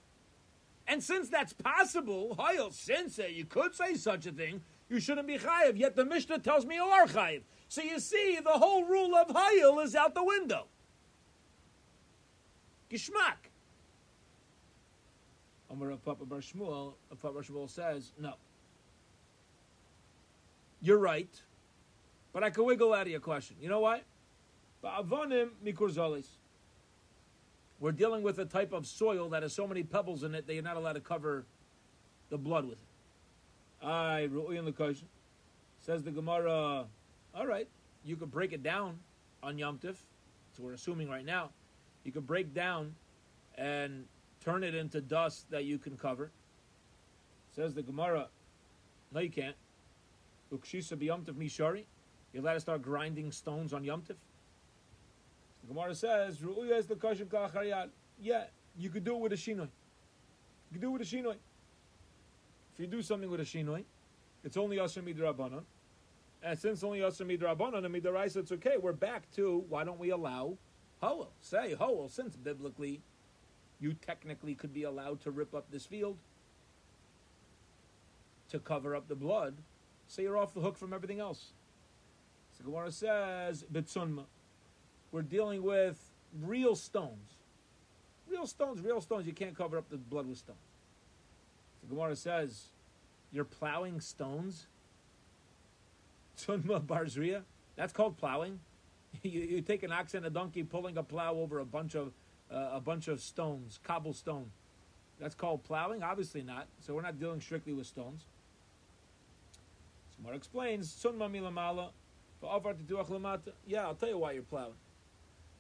And 0.88 1.04
since 1.04 1.30
that's 1.30 1.54
possible, 1.54 2.36
Hayil, 2.38 2.72
since 2.74 3.18
you 3.18 3.46
could 3.46 3.76
say 3.76 3.96
such 3.96 4.26
a 4.26 4.32
thing, 4.32 4.62
you 4.90 5.00
shouldn't 5.00 5.28
be 5.28 5.38
chayiv. 5.38 5.78
Yet 5.78 5.96
the 5.96 6.06
Mishnah 6.06 6.40
tells 6.40 6.66
me 6.66 6.76
you 6.76 6.84
are 6.84 7.08
chayiv. 7.08 7.42
So 7.68 7.82
you 7.82 8.00
see, 8.00 8.40
the 8.44 8.52
whole 8.52 8.84
rule 8.86 9.16
of 9.16 9.28
Hayil 9.30 9.84
is 9.84 9.96
out 9.96 10.14
the 10.14 10.24
window. 10.24 10.68
Gishmak. 12.96 13.52
Amar 15.70 15.92
of 15.92 16.06
Papa 16.06 16.26
Bar 16.26 16.40
Shmuel, 16.40 16.94
Papa 17.10 17.34
Bar 17.34 17.44
Shmuel 17.44 17.70
says, 17.70 18.14
no. 18.20 18.36
You're 20.82 21.00
right, 21.00 21.30
but 22.32 22.44
I 22.44 22.50
can 22.50 22.66
wiggle 22.66 22.94
out 22.94 23.04
of 23.04 23.08
your 23.10 23.20
question. 23.20 23.58
You 23.60 23.70
know 23.70 24.00
mikurzalis. 24.84 26.28
We're 27.80 27.92
dealing 27.92 28.24
with 28.24 28.40
a 28.40 28.46
type 28.46 28.72
of 28.72 28.86
soil 28.86 29.28
that 29.30 29.44
has 29.44 29.54
so 29.54 29.68
many 29.68 29.84
pebbles 29.84 30.24
in 30.24 30.34
it 30.34 30.48
that 30.48 30.54
you're 30.54 30.64
not 30.64 30.78
allowed 30.78 30.94
to 30.94 31.02
cover 31.02 31.46
the 32.30 32.38
blood 32.38 32.66
with 32.66 32.78
it. 32.78 33.86
I 33.86 34.30
ru'uyin. 34.32 35.04
Says 35.80 36.04
the 36.04 36.12
Gemara, 36.12 36.86
all 37.36 37.48
right, 37.48 37.68
you 38.06 38.16
could 38.16 38.32
break 38.32 38.54
it 38.54 38.64
down 38.64 39.00
on 39.44 39.58
Yom 39.58 39.80
Tif. 39.80 39.98
So 40.56 40.64
we're 40.64 40.74
assuming 40.74 41.10
right 41.10 41.26
now. 41.26 41.50
You 42.06 42.12
can 42.12 42.22
break 42.22 42.54
down 42.54 42.96
and 43.58 44.06
turn 44.40 44.64
it 44.64 44.76
into 44.76 45.02
dust 45.02 45.50
that 45.50 45.66
you 45.66 45.78
can 45.78 45.98
cover. 45.98 46.32
Says 47.54 47.74
the 47.74 47.82
Gemara, 47.82 48.28
no, 49.12 49.20
you 49.20 49.30
can't. 49.30 49.56
Ukshisa 50.54 50.96
b'yomtiv 50.96 51.34
mishari. 51.34 51.84
You're 52.32 52.44
allowed 52.44 52.54
to 52.54 52.60
start 52.60 52.82
grinding 52.82 53.32
stones 53.32 53.74
on 53.74 53.84
yomtiv. 53.84 54.16
The 55.64 55.74
Gemara 55.74 55.96
says, 55.96 56.38
"Ru'uya 56.40 56.78
is 56.78 56.86
the 56.86 56.96
kashim 56.96 57.26
kalachariyat." 57.26 57.90
Yeah, 58.22 58.44
you 58.78 58.90
could 58.90 59.04
do 59.04 59.16
it 59.16 59.22
with 59.22 59.34
a 59.34 59.36
shinoi. 59.36 59.62
You 59.62 60.74
could 60.74 60.82
do 60.82 60.90
it 60.90 61.00
with 61.00 61.02
a 61.02 61.06
shinoi. 61.06 61.38
If 62.74 62.80
you 62.80 62.88
do 62.88 63.02
something 63.02 63.30
with 63.30 63.40
a 63.40 63.44
shinoi, 63.44 63.84
it's 64.44 64.58
only 64.58 64.80
asher 64.80 65.02
midrabanan. 65.02 65.64
And 66.44 66.60
since 66.60 66.84
only 66.84 67.04
asher 67.04 67.26
midrabanan 67.26 67.86
and 67.86 67.96
midaraisa, 67.96 68.38
it's 68.38 68.52
okay. 68.52 68.78
We're 68.78 68.94
back 68.94 69.32
to 69.32 69.64
why 69.70 69.84
don't 69.86 69.98
we 69.98 70.12
allow 70.12 70.58
Hoel? 71.02 71.32
Say 71.42 71.74
Hoel, 71.74 72.10
since 72.10 72.36
biblically 72.36 73.02
you 73.80 73.94
technically 73.94 74.56
could 74.56 74.74
be 74.74 74.84
allowed 74.84 75.22
to 75.22 75.32
rip 75.32 75.54
up 75.54 75.72
this 75.72 75.86
field 75.86 76.18
to 78.50 78.60
cover 78.60 78.96
up 78.96 79.08
the 79.08 79.16
blood, 79.16 79.56
so 80.08 80.22
you're 80.22 80.38
off 80.38 80.54
the 80.54 80.62
hook 80.62 80.78
from 80.78 80.94
everything 80.94 81.20
else. 81.20 81.52
So 82.58 82.64
Gemara 82.64 82.92
says, 82.92 83.66
Bitsunma. 83.72 84.26
We're 85.12 85.24
dealing 85.24 85.64
with 85.64 86.12
real 86.42 86.76
stones. 86.76 87.36
Real 88.30 88.48
stones, 88.48 88.82
real 88.82 89.02
stones. 89.02 89.28
You 89.28 89.34
can't 89.34 89.58
cover 89.58 89.78
up 89.78 89.90
the 89.90 89.98
blood 89.98 90.28
with 90.28 90.38
stones. 90.38 90.60
So 91.82 91.88
Gemara 91.94 92.16
says, 92.16 92.70
You're 93.32 93.46
plowing 93.46 94.00
stones? 94.00 94.68
Tsunma 96.38 96.86
Barzria? 96.86 97.42
That's 97.76 97.94
called 97.94 98.18
plowing. 98.18 98.60
you, 99.24 99.42
you, 99.42 99.62
take 99.62 99.84
an 99.84 99.92
ox 99.92 100.14
and 100.14 100.26
a 100.26 100.30
donkey 100.30 100.64
pulling 100.64 100.98
a 100.98 101.04
plow 101.04 101.34
over 101.36 101.60
a 101.60 101.66
bunch 101.66 101.96
of 101.96 102.14
uh, 102.52 102.70
a 102.74 102.80
bunch 102.80 103.08
of 103.08 103.22
stones, 103.22 103.80
cobblestone. 103.84 104.52
That's 105.20 105.36
called 105.36 105.64
plowing? 105.64 106.04
Obviously 106.04 106.44
not. 106.44 106.68
So 106.80 106.94
we're 106.94 107.02
not 107.02 107.20
dealing 107.20 107.42
strictly 107.42 107.74
with 107.74 107.88
stones. 107.88 108.26
Gemara 110.18 110.36
explains, 110.36 110.90
Sunma 110.92 111.30
milamala, 111.30 111.90
yeah, 113.66 113.86
I'll 113.86 113.96
tell 113.96 114.10
you 114.10 114.18
why 114.18 114.34
you're 114.34 114.44
plowing. 114.44 114.74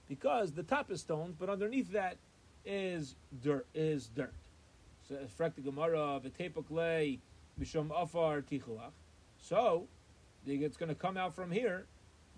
Because 0.07 0.51
the 0.51 0.63
top 0.63 0.91
is 0.91 1.01
stones, 1.01 1.35
but 1.37 1.49
underneath 1.49 1.91
that 1.93 2.17
is 2.65 3.15
dirt. 3.41 3.65
Is 3.73 4.09
dirt. 4.15 4.33
So 5.07 5.15
frak 5.39 5.55
the 5.55 5.61
Gemara 5.61 6.19
v'tepok 6.23 7.19
b'shom 7.59 7.91
afar 7.95 8.41
tichuach. 8.41 8.91
So 9.39 9.87
it's 10.45 10.77
going 10.77 10.89
to 10.89 10.95
come 10.95 11.17
out 11.17 11.33
from 11.33 11.51
here 11.51 11.85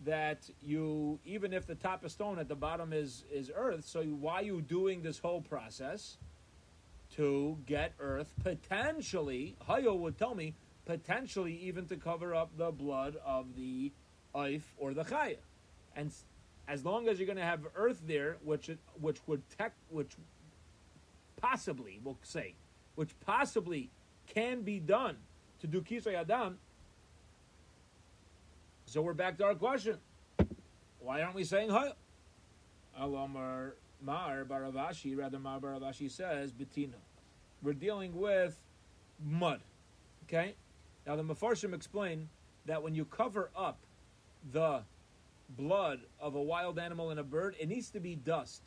that 0.05 0.49
you 0.61 1.19
even 1.25 1.53
if 1.53 1.65
the 1.65 1.75
top 1.75 2.05
is 2.05 2.11
stone 2.11 2.39
at 2.39 2.47
the 2.47 2.55
bottom 2.55 2.93
is 2.93 3.23
is 3.31 3.51
earth. 3.53 3.85
So 3.85 4.03
why 4.03 4.35
are 4.35 4.43
you 4.43 4.61
doing 4.61 5.01
this 5.01 5.19
whole 5.19 5.41
process 5.41 6.17
to 7.15 7.57
get 7.65 7.93
earth 7.99 8.33
potentially? 8.43 9.55
Hayo 9.67 9.97
would 9.97 10.17
tell 10.17 10.35
me 10.35 10.55
potentially 10.85 11.53
even 11.63 11.85
to 11.87 11.97
cover 11.97 12.33
up 12.33 12.57
the 12.57 12.71
blood 12.71 13.17
of 13.25 13.55
the 13.55 13.91
oif 14.35 14.61
or 14.77 14.93
the 14.93 15.03
chaya. 15.03 15.37
And 15.95 16.11
as 16.67 16.85
long 16.85 17.07
as 17.07 17.17
you're 17.19 17.25
going 17.25 17.37
to 17.37 17.43
have 17.43 17.61
earth 17.75 18.01
there, 18.05 18.37
which 18.43 18.69
which 18.99 19.19
would 19.27 19.41
tech, 19.57 19.73
which 19.89 20.15
possibly 21.37 21.99
we'll 22.03 22.17
say, 22.23 22.55
which 22.95 23.19
possibly 23.21 23.89
can 24.27 24.61
be 24.61 24.79
done 24.79 25.17
to 25.59 25.67
do 25.67 25.81
kisay 25.81 26.13
adam. 26.13 26.59
So 28.89 29.01
we're 29.01 29.13
back 29.13 29.37
to 29.39 29.43
our 29.43 29.53
question: 29.53 29.97
Why 31.01 31.21
aren't 31.21 31.35
we 31.35 31.43
saying 31.43 31.71
hay? 31.71 31.91
Alamar 32.97 33.73
Mar 34.01 34.45
bar 34.45 34.61
Rav 34.61 34.75
Ashi, 34.75 35.17
rather 35.17 35.37
Mar 35.39 35.59
bar 35.59 35.71
Rav 35.71 35.81
Ashi 35.81 36.09
says 36.09 36.53
Betina. 36.53 36.95
We're 37.61 37.73
dealing 37.73 38.15
with 38.15 38.57
mud. 39.21 39.59
Okay, 40.23 40.55
now 41.05 41.17
the 41.17 41.23
Mefarshim 41.23 41.73
explain 41.73 42.29
that 42.65 42.81
when 42.81 42.95
you 42.95 43.03
cover 43.03 43.49
up 43.57 43.77
the 44.53 44.83
blood 45.49 45.99
of 46.17 46.35
a 46.35 46.41
wild 46.41 46.79
animal 46.79 47.09
and 47.09 47.19
a 47.19 47.23
bird, 47.23 47.57
it 47.59 47.67
needs 47.67 47.89
to 47.89 47.99
be 47.99 48.15
dust. 48.15 48.61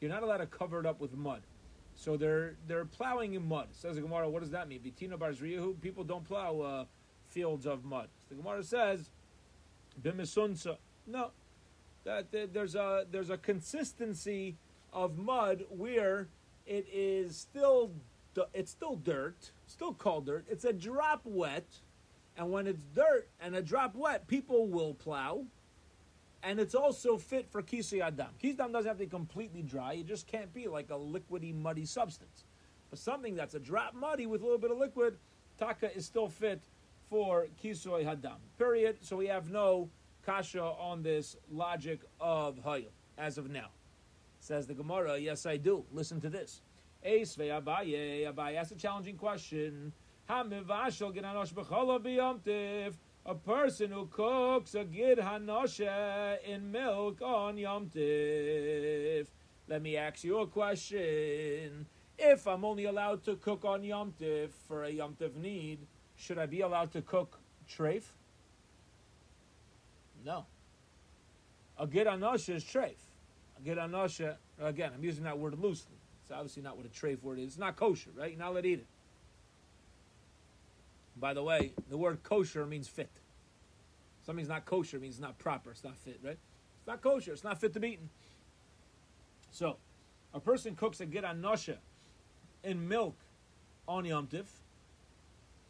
You're 0.00 0.10
not 0.10 0.22
allowed 0.22 0.36
to 0.36 0.46
cover 0.46 0.78
it 0.78 0.86
up 0.86 1.00
with 1.00 1.16
mud. 1.16 1.42
So 1.96 2.16
they're 2.16 2.54
they're 2.68 2.84
plowing 2.84 3.34
in 3.34 3.48
mud. 3.48 3.70
Says 3.72 3.96
the 3.96 4.02
Gemara, 4.02 4.30
what 4.30 4.42
does 4.42 4.52
that 4.52 4.68
mean? 4.68 4.78
Bitina 4.78 5.18
Barzriyahu, 5.18 5.80
people 5.80 6.04
don't 6.04 6.24
plow 6.24 6.60
uh, 6.60 6.84
fields 7.30 7.66
of 7.66 7.84
mud. 7.84 8.08
So 8.28 8.36
the 8.36 8.40
Gemara 8.40 8.62
says, 8.62 9.10
Bimisunsa. 10.02 10.76
No. 11.06 11.30
That, 12.04 12.26
there's 12.52 12.74
a 12.74 13.06
there's 13.10 13.30
a 13.30 13.38
consistency 13.38 14.56
of 14.92 15.16
mud 15.16 15.64
where 15.70 16.28
it 16.66 16.86
is 16.92 17.36
still 17.36 17.92
it's 18.52 18.70
still 18.70 18.96
dirt, 18.96 19.52
still 19.66 19.94
called 19.94 20.26
dirt. 20.26 20.44
It's 20.50 20.64
a 20.64 20.72
drop 20.72 21.22
wet, 21.24 21.66
and 22.36 22.50
when 22.50 22.66
it's 22.66 22.84
dirt 22.94 23.28
and 23.40 23.56
a 23.56 23.62
drop 23.62 23.94
wet, 23.94 24.26
people 24.26 24.66
will 24.66 24.94
plow. 24.94 25.44
And 26.42 26.60
it's 26.60 26.74
also 26.74 27.16
fit 27.16 27.50
for 27.50 27.62
kisi 27.62 28.02
adam. 28.02 28.26
Kisi 28.42 28.54
adam 28.54 28.72
doesn't 28.72 28.88
have 28.88 28.98
to 28.98 29.04
be 29.04 29.10
completely 29.10 29.62
dry. 29.62 29.94
It 29.94 30.06
just 30.06 30.26
can't 30.26 30.52
be 30.52 30.68
like 30.68 30.90
a 30.90 30.98
liquidy, 30.98 31.54
muddy 31.54 31.86
substance. 31.86 32.44
But 32.90 32.98
something 32.98 33.34
that's 33.34 33.54
a 33.54 33.58
drop 33.58 33.94
muddy 33.94 34.26
with 34.26 34.42
a 34.42 34.44
little 34.44 34.58
bit 34.58 34.70
of 34.70 34.76
liquid, 34.76 35.16
taka 35.58 35.96
is 35.96 36.04
still 36.04 36.28
fit 36.28 36.60
for 37.08 37.48
kisoy 37.62 38.04
hadam. 38.04 38.36
Period. 38.58 38.98
So 39.00 39.16
we 39.16 39.26
have 39.26 39.50
no 39.50 39.88
kasha 40.24 40.62
on 40.62 41.02
this 41.02 41.36
logic 41.50 42.00
of 42.20 42.56
hayil 42.64 42.90
as 43.18 43.38
of 43.38 43.50
now. 43.50 43.68
Says 44.40 44.66
the 44.66 44.74
Gemara, 44.74 45.18
yes 45.18 45.46
I 45.46 45.56
do. 45.56 45.84
Listen 45.92 46.20
to 46.20 46.28
this. 46.28 46.62
Esve 47.06 47.62
Abaye, 47.62 48.32
Abaye 48.32 48.56
asked 48.56 48.72
a 48.72 48.76
challenging 48.76 49.16
question. 49.16 49.92
A 53.26 53.34
person 53.34 53.90
who 53.90 54.06
cooks 54.06 54.74
a 54.74 54.84
gid 54.84 55.18
hanosha 55.18 56.38
in 56.46 56.70
milk 56.70 57.20
on 57.22 57.58
Yom 57.58 57.90
Tiv. 57.90 59.30
Let 59.68 59.82
me 59.82 59.96
ask 59.96 60.24
you 60.24 60.38
a 60.38 60.46
question. 60.46 61.86
If 62.18 62.46
I'm 62.46 62.64
only 62.64 62.84
allowed 62.84 63.22
to 63.24 63.36
cook 63.36 63.64
on 63.64 63.82
Yom 63.82 64.12
Tiv 64.18 64.52
for 64.66 64.84
a 64.84 64.90
Yom 64.90 65.14
Tiv 65.18 65.36
need, 65.36 65.86
should 66.16 66.38
I 66.38 66.46
be 66.46 66.60
allowed 66.60 66.92
to 66.92 67.02
cook 67.02 67.38
treif? 67.68 68.04
No. 70.24 70.46
A 71.78 71.86
gid 71.86 72.06
hanosha 72.06 72.54
is 72.54 72.64
treif. 72.64 72.96
A 73.58 73.62
gid 73.64 73.78
hanosha, 73.78 74.36
again, 74.60 74.92
I'm 74.94 75.04
using 75.04 75.24
that 75.24 75.38
word 75.38 75.58
loosely. 75.58 75.96
It's 76.22 76.30
obviously 76.30 76.62
not 76.62 76.76
what 76.76 76.86
a 76.86 76.88
treif 76.88 77.22
word 77.22 77.38
is. 77.38 77.46
It's 77.46 77.58
not 77.58 77.76
kosher, 77.76 78.10
right? 78.16 78.30
You're 78.30 78.38
not 78.38 78.52
allowed 78.52 78.62
to 78.62 78.68
eat 78.68 78.78
it. 78.80 78.86
By 81.16 81.34
the 81.34 81.42
way, 81.42 81.72
the 81.90 81.96
word 81.96 82.22
kosher 82.22 82.66
means 82.66 82.88
fit. 82.88 83.10
Something's 84.24 84.48
not 84.48 84.64
kosher 84.64 84.98
means 84.98 85.16
it's 85.16 85.22
not 85.22 85.38
proper, 85.38 85.70
it's 85.70 85.84
not 85.84 85.96
fit, 85.96 86.18
right? 86.22 86.38
It's 86.78 86.86
not 86.86 87.02
kosher, 87.02 87.32
it's 87.32 87.44
not 87.44 87.60
fit 87.60 87.74
to 87.74 87.80
be 87.80 87.88
eaten. 87.88 88.08
So, 89.50 89.76
a 90.32 90.40
person 90.40 90.74
cooks 90.74 91.00
a 91.00 91.06
gid 91.06 91.24
nosha 91.36 91.78
in 92.64 92.88
milk 92.88 93.16
on 93.86 94.04
Yom 94.04 94.26
Tif. 94.26 94.46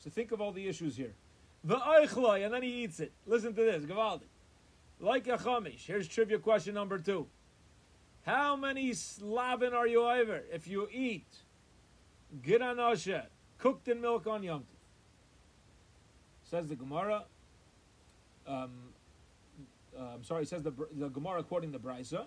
So 0.05 0.11
think 0.11 0.33
of 0.33 0.41
all 0.43 0.53
the 0.53 0.69
issues 0.69 0.97
here. 0.97 1.15
The 1.65 1.77
oichloi, 1.77 2.45
and 2.45 2.53
then 2.53 2.63
he 2.63 2.85
eats 2.85 3.01
it. 3.01 3.13
Listen 3.27 3.55
to 3.55 3.63
this, 3.63 3.85
Gavaldi. 3.85 4.29
Like 5.01 5.27
a 5.29 5.39
chamish. 5.39 5.87
Here's 5.87 6.07
trivia 6.07 6.39
question 6.39 6.75
number 6.75 6.99
two. 6.99 7.27
How 8.27 8.55
many 8.55 8.93
slavin 8.93 9.73
are 9.73 9.87
you 9.87 10.03
over 10.03 10.43
if 10.53 10.69
you 10.69 10.89
eat 10.93 11.27
giranosha, 12.43 13.25
cooked 13.59 13.89
in 13.89 14.01
milk 14.01 14.27
on 14.27 14.43
Yom 14.43 14.65
Says 16.45 16.69
the 16.69 16.77
Gemara. 16.77 17.25
Um, 18.47 18.71
uh, 19.99 20.03
I'm 20.15 20.25
sorry, 20.25 20.45
says 20.45 20.63
the, 20.63 20.73
the 20.93 21.09
Gemara 21.09 21.43
quoting 21.43 21.73
the 21.73 21.79
Brisa. 21.79 22.27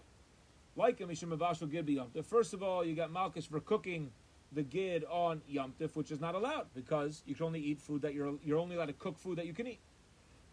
Like 0.76 1.00
a 1.00 1.06
Mavashal 1.06 1.70
Gid 1.70 1.88
Yom 1.90 2.10
First 2.24 2.54
of 2.54 2.64
all, 2.64 2.84
you 2.84 2.96
got 2.96 3.12
Malchus 3.12 3.46
for 3.46 3.60
cooking 3.60 4.12
the 4.54 4.64
gid 4.64 5.04
on 5.06 5.42
Yom 5.48 5.74
which 5.94 6.12
is 6.12 6.22
not 6.22 6.36
allowed 6.36 6.68
because 6.74 7.22
you 7.26 7.36
can 7.36 7.46
only 7.46 7.60
eat 7.60 7.80
food 7.80 8.02
that 8.02 8.14
you're 8.14 8.34
you're 8.44 8.60
only 8.60 8.76
allowed 8.76 8.88
to 8.88 8.94
cook 8.94 9.18
food 9.18 9.38
that 9.38 9.46
you 9.46 9.54
can 9.54 9.68
eat. 9.68 9.80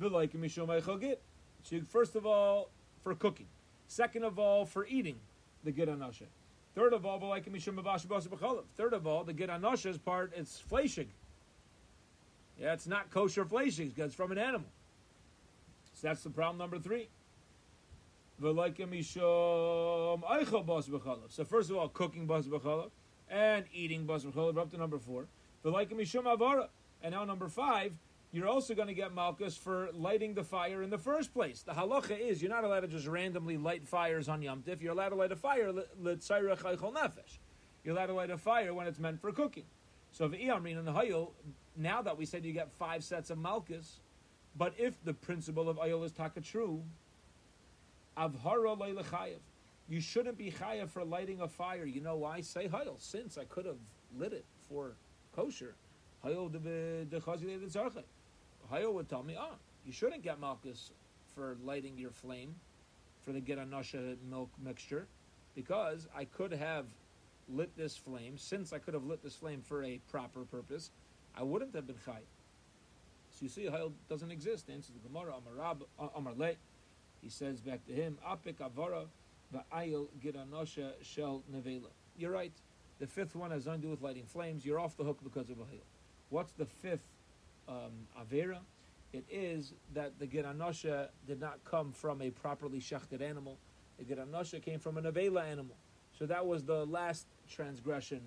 So 0.01 0.25
you, 1.71 1.85
first 1.89 2.17
of 2.17 2.27
all, 2.27 2.71
for 3.03 3.15
cooking. 3.15 3.47
Second 3.87 4.25
of 4.25 4.39
all, 4.39 4.65
for 4.65 4.87
eating 4.87 5.17
the 5.63 5.71
gid 5.71 5.89
anasha. 5.89 6.25
Third 6.75 6.93
of 6.93 7.07
all, 7.07 7.21
Third 8.77 8.93
of 8.93 9.07
all, 9.07 9.25
the 9.25 9.33
gid 9.33 9.49
anasha's 9.49 9.99
part 9.99 10.33
it's 10.37 10.63
fleshig. 10.71 11.07
Yeah, 12.61 12.73
it's 12.73 12.87
not 12.87 13.11
kosher 13.11 13.45
fleshing 13.45 13.91
because 13.91 14.07
it's 14.07 14.15
from 14.15 14.33
an 14.33 14.39
animal. 14.39 14.69
So 15.95 16.09
that's 16.09 16.23
the 16.23 16.31
problem 16.31 16.59
number 16.59 16.79
three. 16.79 17.09
So 18.41 20.21
first 21.49 21.71
of 21.71 21.77
all, 21.77 21.89
cooking 21.89 22.27
bas 22.27 22.47
b'chalav 22.47 22.91
and 23.31 23.65
eating 23.73 24.07
bas 24.07 24.25
b'chalav. 24.25 24.59
Up 24.59 24.71
to 24.71 24.77
number 24.77 24.99
four. 24.99 25.27
The 25.63 25.71
like 25.71 25.91
mishum 25.91 26.25
avara, 26.25 26.69
And 27.03 27.15
now 27.15 27.25
number 27.25 27.49
five, 27.49 27.93
you're 28.33 28.49
also 28.49 28.75
going 28.75 28.89
to 28.89 28.95
get 28.95 29.15
malchus 29.15 29.57
for 29.57 29.91
lighting 29.93 30.35
the 30.35 30.43
fire 30.43 30.83
in 30.83 30.91
the 30.91 30.99
first 30.99 31.33
place. 31.33 31.63
The 31.63 31.73
halacha 31.73 32.19
is 32.19 32.43
you're 32.43 32.51
not 32.51 32.65
allowed 32.65 32.81
to 32.81 32.89
just 32.89 33.07
randomly 33.07 33.57
light 33.57 33.87
fires 33.87 34.29
on 34.29 34.43
Yom 34.43 34.63
Tif. 34.63 34.83
You're 34.83 34.93
allowed 34.93 35.11
to 35.11 35.15
light 35.15 35.33
a 35.33 35.37
fire 35.37 35.73
nefesh. 35.73 37.39
You're 37.85 37.95
allowed 37.95 38.07
to 38.07 38.15
light 38.15 38.31
a 38.31 38.39
fire 38.39 38.75
when 38.75 38.87
it's 38.87 38.99
meant 38.99 39.21
for 39.21 39.31
cooking. 39.31 39.65
So 40.11 40.25
if 40.25 40.33
Iyamrin 40.33 40.79
and 40.79 40.89
Hayil, 40.89 41.31
now 41.77 42.03
that 42.03 42.17
we 42.17 42.25
said 42.25 42.45
you 42.45 42.53
get 42.53 42.73
five 42.73 43.05
sets 43.05 43.31
of 43.31 43.39
malchus, 43.39 44.01
but 44.57 44.75
if 44.79 45.03
the 45.05 45.15
principle 45.15 45.69
of 45.69 45.77
Ayol 45.79 46.05
is 46.05 46.13
taka 46.13 46.41
true, 46.41 46.83
avhara 48.17 48.77
lechayev, 48.77 49.39
you 49.89 50.01
shouldn't 50.01 50.39
be 50.39 50.51
chayev 50.51 50.91
for 50.91 51.05
lighting 51.05 51.41
a 51.41 51.49
fire. 51.49 51.85
You 51.85 52.01
know 52.01 52.17
why? 52.17 52.41
Say 52.41 52.69
Hayil, 52.69 53.01
since 53.01 53.37
I 53.37 53.45
could 53.45 53.67
have 53.67 53.79
lit 54.17 54.33
it 54.33 54.45
for 54.69 54.97
kosher. 55.35 55.75
Hayil 56.25 56.51
the 56.51 57.23
Hayil 58.73 58.93
would 58.95 59.09
tell 59.09 59.23
me, 59.23 59.37
ah, 59.39 59.57
you 59.85 59.93
shouldn't 59.93 60.23
get 60.23 60.41
malchus 60.41 60.91
for 61.35 61.57
lighting 61.63 61.99
your 61.99 62.11
flame 62.11 62.55
for 63.23 63.33
the 63.33 63.41
Geranasha 63.41 64.17
milk 64.31 64.51
mixture 64.63 65.07
because 65.55 66.09
I 66.17 66.25
could 66.25 66.53
have 66.53 66.87
lit 67.49 67.77
this 67.77 67.97
flame, 67.97 68.39
since 68.39 68.73
I 68.73 68.79
could 68.79 68.95
have 68.95 69.05
lit 69.05 69.23
this 69.23 69.35
flame 69.35 69.61
for 69.61 69.83
a 69.85 70.01
proper 70.11 70.45
purpose, 70.45 70.91
I 71.37 71.43
wouldn't 71.43 71.75
have 71.75 71.87
been 71.87 71.97
chay. 72.05 72.23
So 73.31 73.39
you 73.41 73.49
see, 73.49 73.65
Hayil 73.65 73.93
doesn't 74.09 74.31
exist. 74.31 74.71
Answers 74.71 74.95
the 74.95 75.09
Gemara, 75.09 75.35
Amar, 75.37 75.77
uh, 75.99 76.09
Amar 76.17 76.33
Le. 76.37 76.53
He 77.21 77.29
says 77.29 77.61
back 77.61 77.85
to 77.87 77.93
him, 77.93 78.19
Apik 78.27 78.57
Avara, 78.57 79.07
Va'ayil 79.55 80.07
Giranosha 80.23 80.93
Shel 81.03 81.43
Nevela. 81.53 81.91
You're 82.17 82.31
right. 82.31 82.53
The 82.99 83.07
fifth 83.07 83.35
one 83.35 83.51
has 83.51 83.67
nothing 83.67 83.83
to 83.83 83.87
do 83.87 83.91
with 83.91 84.03
lighting 84.03 84.25
flames. 84.27 84.65
You're 84.65 84.81
off 84.81 84.97
the 84.97 85.05
hook 85.05 85.19
because 85.23 85.51
of 85.51 85.59
a 85.59 85.63
Hayil. 85.63 85.85
What's 86.31 86.53
the 86.53 86.67
fifth 86.67 87.07
um, 87.69 88.07
Avera? 88.21 88.59
It 89.13 89.25
is 89.31 89.73
that 89.95 90.19
the 90.19 90.27
Giranosha 90.27 91.09
did 91.27 91.41
not 91.41 91.59
come 91.65 91.93
from 91.93 92.23
a 92.23 92.31
properly 92.31 92.81
shechted 92.81 93.21
animal. 93.21 93.59
The 93.99 94.05
Giranosha 94.05 94.63
came 94.63 94.81
from 94.81 94.99
a 94.99 95.03
Nevela 95.03 95.45
animal. 95.45 95.77
So 96.19 96.27
that 96.27 96.47
was 96.47 96.65
the 96.65 96.87
last 96.87 97.27
transgression 97.49 98.21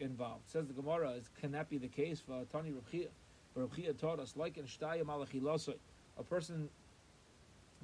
involved. 0.00 0.48
Says 0.48 0.66
the 0.66 0.72
Gemara, 0.72 1.14
can 1.40 1.52
that 1.52 1.68
be 1.68 1.78
the 1.78 1.88
case 1.88 2.20
for 2.20 2.44
Tani 2.50 2.72
Rabchia? 2.72 3.08
Rabchia 3.56 3.96
taught 3.98 4.18
us, 4.18 4.34
like 4.36 4.56
in 4.56 4.64
Shtaya 4.64 5.02
Malachilosoi, 5.02 5.76
a 6.18 6.22
person 6.22 6.68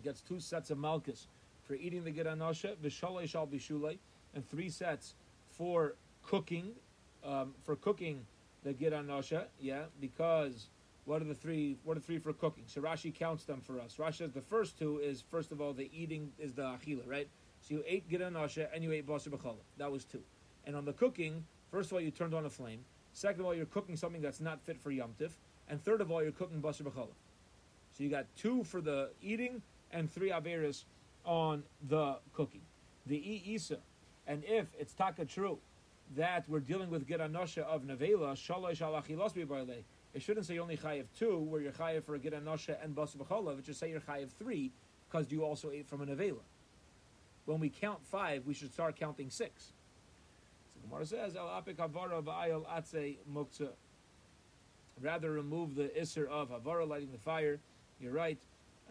gets 0.02 0.20
two 0.20 0.40
sets 0.40 0.70
of 0.70 0.78
malchus 0.78 1.26
for 1.68 1.74
eating 1.74 2.02
the 2.02 2.10
Giranosha, 2.10 2.74
Vishalei 2.76 3.28
Shal 3.28 3.46
Bishulei, 3.46 3.98
and 4.34 4.48
three 4.48 4.70
sets 4.70 5.14
for 5.50 5.94
cooking, 6.26 6.72
um, 7.22 7.54
for 7.62 7.76
cooking 7.76 8.24
the 8.64 8.72
Giranosha, 8.72 9.44
yeah, 9.60 9.82
because 10.00 10.68
what 11.04 11.22
are 11.22 11.26
the 11.26 11.34
three? 11.34 11.76
What 11.84 11.96
are 11.96 12.00
three 12.00 12.18
for 12.18 12.32
cooking? 12.32 12.64
So 12.66 12.80
Rashi 12.80 13.14
counts 13.14 13.44
them 13.44 13.60
for 13.60 13.80
us. 13.80 13.96
Rashi 13.98 14.16
says 14.16 14.32
the 14.32 14.40
first 14.40 14.78
two 14.78 14.98
is 14.98 15.22
first 15.30 15.52
of 15.52 15.60
all 15.60 15.72
the 15.72 15.90
eating 15.92 16.32
is 16.38 16.54
the 16.54 16.62
achila, 16.62 17.06
right? 17.06 17.28
So 17.60 17.74
you 17.74 17.84
ate 17.86 18.08
giranasha 18.10 18.68
and 18.74 18.82
you 18.82 18.92
ate 18.92 19.06
basar 19.06 19.28
b'chala. 19.28 19.56
That 19.78 19.90
was 19.90 20.04
two. 20.04 20.22
And 20.66 20.76
on 20.76 20.84
the 20.84 20.92
cooking, 20.92 21.44
first 21.70 21.90
of 21.90 21.94
all, 21.94 22.00
you 22.00 22.10
turned 22.10 22.34
on 22.34 22.44
a 22.44 22.50
flame. 22.50 22.80
Second 23.14 23.40
of 23.40 23.46
all, 23.46 23.54
you're 23.54 23.66
cooking 23.66 23.96
something 23.96 24.20
that's 24.20 24.40
not 24.40 24.60
fit 24.60 24.78
for 24.78 24.90
yomtiv. 24.90 25.30
And 25.68 25.82
third 25.82 26.00
of 26.00 26.10
all, 26.10 26.22
you're 26.22 26.32
cooking 26.32 26.60
basar 26.60 26.82
b'chala. 26.82 27.14
So 27.92 28.04
you 28.04 28.10
got 28.10 28.26
two 28.36 28.64
for 28.64 28.80
the 28.80 29.10
eating 29.22 29.62
and 29.90 30.12
three 30.12 30.30
averis 30.30 30.84
on 31.28 31.62
the 31.88 32.16
cooking. 32.32 32.62
The 33.06 33.16
e 33.16 33.42
isa. 33.54 33.78
And 34.26 34.42
if 34.44 34.66
it's 34.78 34.94
taka 34.94 35.24
true 35.24 35.58
that 36.16 36.48
we're 36.48 36.60
dealing 36.60 36.90
with 36.90 37.06
giranasha 37.06 37.62
of 37.62 37.82
nevela, 37.82 38.32
shalosh 38.34 38.80
alachilos 38.80 39.84
it 40.14 40.22
shouldn't 40.22 40.46
say 40.46 40.58
only 40.58 40.76
chayiv 40.76 41.04
two, 41.16 41.38
where 41.38 41.60
you're 41.60 41.72
chayiv 41.72 42.04
for 42.04 42.14
a 42.14 42.18
giranasha 42.18 42.82
and 42.82 42.96
basar 42.96 43.18
b'chala. 43.18 43.58
It 43.58 43.66
should 43.66 43.76
say 43.76 43.90
you're 43.90 44.00
chayiv 44.00 44.30
three, 44.30 44.72
because 45.08 45.30
you 45.30 45.44
also 45.44 45.70
ate 45.70 45.86
from 45.86 46.00
a 46.00 46.06
nevela 46.06 46.40
when 47.48 47.60
we 47.60 47.70
count 47.70 48.04
five, 48.04 48.44
we 48.44 48.52
should 48.52 48.72
start 48.72 48.94
counting 48.94 49.30
six. 49.30 49.72
So 50.74 50.80
Gemara 50.86 51.06
says, 51.06 51.34
"El 51.34 51.46
apik 51.46 51.76
havara 51.76 52.22
atze 52.22 53.16
muktzah." 53.32 53.72
Rather 55.00 55.32
remove 55.32 55.74
the 55.74 55.88
isser 55.98 56.26
of 56.26 56.50
havara 56.50 56.86
lighting 56.86 57.10
the 57.10 57.18
fire. 57.18 57.58
You're 58.00 58.12
right. 58.12 58.38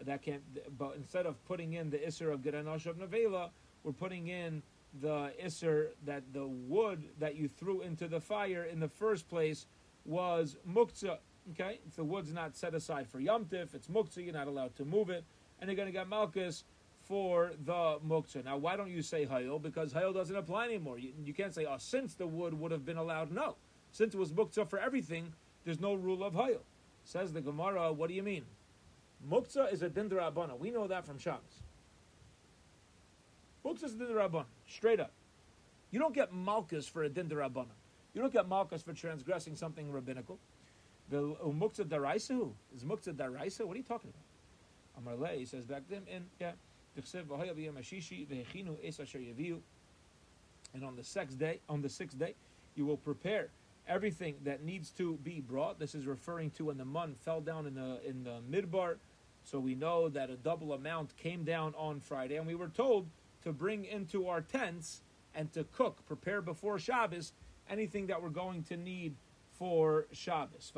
That 0.04 0.22
can't. 0.22 0.42
But 0.78 0.94
instead 0.96 1.26
of 1.26 1.42
putting 1.46 1.74
in 1.74 1.90
the 1.90 1.98
isser 1.98 2.32
of 2.32 2.40
geranosh 2.40 2.86
of 2.86 2.96
nevela, 2.98 3.50
we're 3.82 3.92
putting 3.92 4.28
in 4.28 4.62
the 5.00 5.32
isser 5.44 5.88
that 6.04 6.22
the 6.32 6.46
wood 6.46 7.04
that 7.18 7.36
you 7.36 7.48
threw 7.48 7.82
into 7.82 8.08
the 8.08 8.20
fire 8.20 8.64
in 8.64 8.80
the 8.80 8.88
first 8.88 9.28
place 9.28 9.66
was 10.04 10.56
muktzah. 10.68 11.18
Okay, 11.52 11.80
if 11.86 11.96
the 11.96 12.04
wood's 12.04 12.32
not 12.32 12.56
set 12.56 12.74
aside 12.74 13.08
for 13.08 13.18
yomtiv, 13.20 13.74
it's 13.74 13.88
muktzah. 13.88 14.24
You're 14.24 14.34
not 14.34 14.48
allowed 14.48 14.76
to 14.76 14.84
move 14.84 15.10
it, 15.10 15.24
and 15.60 15.68
you're 15.68 15.76
going 15.76 15.88
to 15.88 15.92
get 15.92 16.08
malchus 16.08 16.64
for 17.08 17.52
the 17.64 17.98
muktzah. 18.06 18.44
Now, 18.44 18.58
why 18.58 18.76
don't 18.76 18.90
you 18.90 19.02
say 19.02 19.24
hayil? 19.24 19.60
Because 19.60 19.92
hayil 19.92 20.12
doesn't 20.12 20.36
apply 20.36 20.66
anymore. 20.66 20.98
You, 20.98 21.12
you, 21.24 21.32
can't 21.32 21.54
say, 21.54 21.64
oh, 21.64 21.76
since 21.78 22.14
the 22.14 22.26
wood 22.26 22.52
would 22.52 22.70
have 22.70 22.84
been 22.84 22.98
allowed. 22.98 23.32
No. 23.32 23.56
Since 23.92 24.14
it 24.14 24.18
was 24.18 24.32
muktzah 24.32 24.68
for 24.68 24.78
everything, 24.78 25.32
there's 25.64 25.80
no 25.80 25.94
rule 25.94 26.22
of 26.22 26.34
hayil. 26.34 26.60
Says 27.04 27.32
the 27.32 27.40
Gemara, 27.40 27.92
what 27.92 28.08
do 28.08 28.14
you 28.14 28.22
mean? 28.22 28.44
Muktzah 29.26 29.72
is 29.72 29.82
a 29.82 29.88
dindra 29.88 30.28
abana. 30.28 30.54
We 30.56 30.70
know 30.70 30.86
that 30.86 31.04
from 31.04 31.18
Shabbos. 31.18 31.62
Muktzah 33.64 33.84
is 33.84 33.94
a 33.94 33.96
dindra 33.96 34.26
abana. 34.26 34.46
Straight 34.68 35.00
up. 35.00 35.12
You 35.90 35.98
don't 35.98 36.14
get 36.14 36.32
malchus 36.32 36.86
for 36.86 37.04
a 37.04 37.10
dindra 37.10 37.46
abana. 37.46 37.70
You 38.14 38.20
don't 38.20 38.32
get 38.32 38.48
malchus 38.48 38.82
for 38.82 38.92
transgressing 38.92 39.56
something 39.56 39.90
rabbinical. 39.90 40.38
The 41.10 41.36
muktzah 41.44 41.84
daraisa 41.84 42.52
is 42.74 42.84
muktzah 42.84 43.14
daraisa. 43.14 43.64
What 43.64 43.74
are 43.74 43.78
you 43.78 43.84
talking 43.84 44.10
about? 44.10 45.16
Amarle 45.18 45.46
says 45.46 45.64
back 45.64 45.88
him, 45.88 46.04
and 46.12 46.26
yeah, 46.40 46.52
and 50.74 50.84
on 50.84 50.96
the 50.96 51.04
sixth 51.04 51.38
day, 51.38 51.60
on 51.68 51.82
the 51.82 51.88
sixth 51.88 52.18
day, 52.18 52.34
you 52.74 52.84
will 52.84 52.96
prepare 52.96 53.48
everything 53.86 54.34
that 54.44 54.64
needs 54.64 54.90
to 54.90 55.16
be 55.22 55.40
brought. 55.40 55.78
This 55.78 55.94
is 55.94 56.06
referring 56.06 56.50
to 56.52 56.66
when 56.66 56.76
the 56.76 56.84
mun 56.84 57.14
fell 57.24 57.40
down 57.40 57.66
in 57.66 57.74
the 57.74 58.00
in 58.04 58.24
the 58.24 58.40
midbar. 58.50 58.96
So 59.50 59.58
we 59.58 59.74
know 59.74 60.10
that 60.10 60.28
a 60.28 60.36
double 60.36 60.74
amount 60.74 61.16
came 61.16 61.42
down 61.42 61.74
on 61.78 62.00
Friday, 62.00 62.36
and 62.36 62.46
we 62.46 62.54
were 62.54 62.68
told 62.68 63.08
to 63.44 63.52
bring 63.52 63.86
into 63.86 64.28
our 64.28 64.42
tents 64.42 65.00
and 65.34 65.50
to 65.54 65.64
cook, 65.64 66.04
prepare 66.06 66.42
before 66.42 66.78
Shabbos 66.78 67.32
anything 67.70 68.08
that 68.08 68.22
we're 68.22 68.28
going 68.28 68.62
to 68.64 68.76
need 68.76 69.14
for 69.58 70.06
Shabbos. 70.12 70.70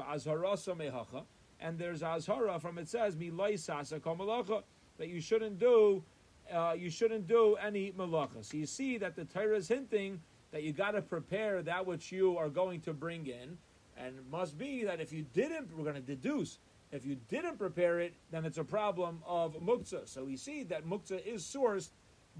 And 1.60 1.78
there's 1.78 2.02
azhara 2.02 2.60
from 2.60 2.78
it 2.78 2.88
says 2.88 3.16
that 3.16 5.08
you 5.08 5.20
shouldn't 5.20 5.58
do 5.58 6.04
uh, 6.52 6.74
you 6.76 6.90
shouldn't 6.90 7.26
do 7.26 7.56
any 7.56 7.92
malacha. 7.92 8.44
So 8.44 8.56
you 8.56 8.66
see 8.66 8.98
that 8.98 9.14
the 9.16 9.24
Torah 9.24 9.56
is 9.56 9.68
hinting 9.68 10.20
that 10.52 10.62
you 10.62 10.72
got 10.72 10.92
to 10.92 11.02
prepare 11.02 11.62
that 11.62 11.86
which 11.86 12.10
you 12.10 12.36
are 12.36 12.48
going 12.48 12.80
to 12.82 12.92
bring 12.92 13.26
in, 13.26 13.56
and 13.96 14.16
it 14.16 14.24
must 14.30 14.58
be 14.58 14.84
that 14.84 15.00
if 15.00 15.12
you 15.12 15.24
didn't, 15.32 15.76
we're 15.76 15.84
going 15.84 15.94
to 15.94 16.00
deduce. 16.00 16.58
If 16.92 17.06
you 17.06 17.16
didn't 17.28 17.58
prepare 17.58 18.00
it, 18.00 18.14
then 18.30 18.44
it's 18.44 18.58
a 18.58 18.64
problem 18.64 19.22
of 19.26 19.54
muktzah. 19.60 20.08
So 20.08 20.24
we 20.24 20.36
see 20.36 20.64
that 20.64 20.84
muktzah 20.84 21.24
is 21.24 21.42
sourced 21.44 21.90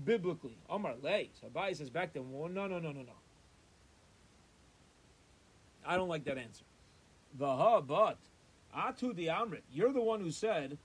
biblically. 0.04 0.56
Omar 0.68 0.94
lay. 1.02 1.30
So 1.40 1.46
Abaye 1.48 1.76
says 1.76 1.90
back 1.90 2.12
then, 2.12 2.32
well, 2.32 2.48
no, 2.48 2.66
no, 2.66 2.78
no, 2.78 2.90
no, 2.90 3.02
no. 3.02 3.12
I 5.86 5.96
don't 5.96 6.08
like 6.08 6.24
that 6.24 6.36
answer. 6.36 6.64
Vaha, 7.38 7.86
but 7.86 8.18
Atu 8.76 9.14
the 9.14 9.26
Amrit, 9.26 9.62
you're 9.72 9.92
the 9.92 10.00
one 10.00 10.20
who 10.20 10.30
said 10.30 10.78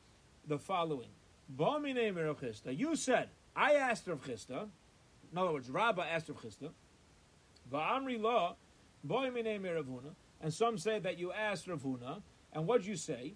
the 0.48 0.60
following. 0.60 1.10
You 1.58 2.96
said, 2.96 3.30
I 3.56 3.74
asked 3.74 4.08
Rav 4.08 4.24
Chisda, 4.24 4.68
in 5.32 5.38
other 5.38 5.52
words, 5.52 5.70
Rabbah 5.70 6.04
asked 6.04 6.30
Rav 6.30 6.42
Chisda, 6.42 6.72
Va'amri 7.72 8.22
la, 8.22 8.56
Rav 9.08 9.34
Huna, 9.34 10.16
and 10.42 10.54
some 10.54 10.78
say 10.78 11.00
that 11.00 11.18
you 11.20 11.32
asked 11.32 11.68
Rav 11.68 11.82
Huna, 11.84 12.22
and 12.54 12.66
what'd 12.66 12.86
you 12.86 12.96
say? 12.96 13.36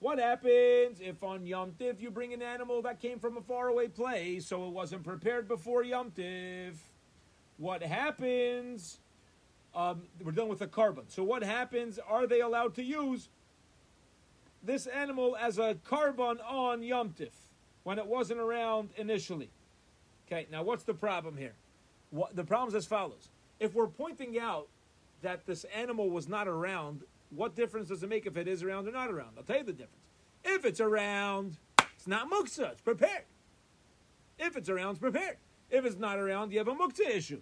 What 0.00 0.18
happens 0.18 1.00
if 1.00 1.22
on 1.22 1.46
Yom 1.46 1.72
Tiv 1.78 2.00
you 2.00 2.10
bring 2.10 2.32
an 2.32 2.42
animal 2.42 2.82
that 2.82 3.00
came 3.00 3.20
from 3.20 3.36
a 3.36 3.40
faraway 3.40 3.86
place, 3.86 4.46
so 4.46 4.66
it 4.66 4.70
wasn't 4.70 5.04
prepared 5.04 5.46
before 5.46 5.84
Yom 5.84 6.10
Tiv? 6.10 6.80
What 7.56 7.82
happens? 7.84 8.98
Um, 9.76 10.02
we're 10.24 10.32
done 10.32 10.48
with 10.48 10.58
the 10.58 10.66
korban. 10.66 11.04
So 11.06 11.22
what 11.22 11.44
happens? 11.44 12.00
Are 12.08 12.26
they 12.26 12.40
allowed 12.40 12.74
to 12.76 12.82
use 12.82 13.28
this 14.64 14.88
animal 14.88 15.36
as 15.36 15.58
a 15.58 15.76
korban 15.88 16.38
on 16.48 16.82
Yom 16.82 17.14
when 17.84 17.98
it 17.98 18.06
wasn't 18.06 18.40
around 18.40 18.90
initially? 18.96 19.50
Okay, 20.26 20.48
now 20.50 20.64
what's 20.64 20.82
the 20.82 20.94
problem 20.94 21.36
here? 21.36 21.54
What, 22.10 22.34
the 22.34 22.44
problem 22.44 22.70
is 22.70 22.74
as 22.74 22.86
follows. 22.86 23.28
If 23.60 23.74
we're 23.74 23.86
pointing 23.86 24.38
out 24.38 24.66
that 25.22 25.46
this 25.46 25.64
animal 25.74 26.10
was 26.10 26.28
not 26.28 26.48
around, 26.48 27.02
what 27.30 27.54
difference 27.54 27.88
does 27.88 28.02
it 28.02 28.08
make 28.08 28.26
if 28.26 28.36
it 28.36 28.48
is 28.48 28.62
around 28.62 28.88
or 28.88 28.92
not 28.92 29.10
around? 29.10 29.30
I'll 29.36 29.42
tell 29.42 29.58
you 29.58 29.64
the 29.64 29.72
difference. 29.72 30.04
If 30.44 30.64
it's 30.64 30.80
around, 30.80 31.56
it's 31.96 32.06
not 32.06 32.30
muksa, 32.30 32.72
it's 32.72 32.80
prepared. 32.80 33.24
If 34.38 34.56
it's 34.56 34.68
around, 34.68 34.90
it's 34.90 35.00
prepared. 35.00 35.36
If 35.70 35.84
it's 35.84 35.98
not 35.98 36.18
around, 36.18 36.52
you 36.52 36.58
have 36.58 36.68
a 36.68 36.74
mukta 36.74 37.08
issue. 37.08 37.40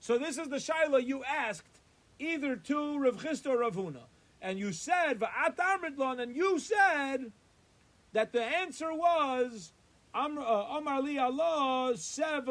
So 0.00 0.18
this 0.18 0.36
is 0.36 0.48
the 0.48 0.56
shaila 0.56 1.06
you 1.06 1.22
asked 1.24 1.80
either 2.18 2.56
to 2.56 2.98
Rav 2.98 3.16
Chisda 3.16 3.46
or 3.46 3.58
Rav 3.58 3.76
Huna. 3.76 4.02
And 4.40 4.58
you 4.58 4.72
said, 4.72 5.20
Va'at 5.20 5.56
Amridlon, 5.56 6.20
and 6.20 6.34
you 6.34 6.58
said 6.58 7.30
that 8.12 8.32
the 8.32 8.42
answer 8.42 8.92
was, 8.92 9.72
uh, 10.14 10.18
Amar 10.18 11.00
li 11.00 11.18
Allah, 11.18 11.92
Sev 11.96 12.46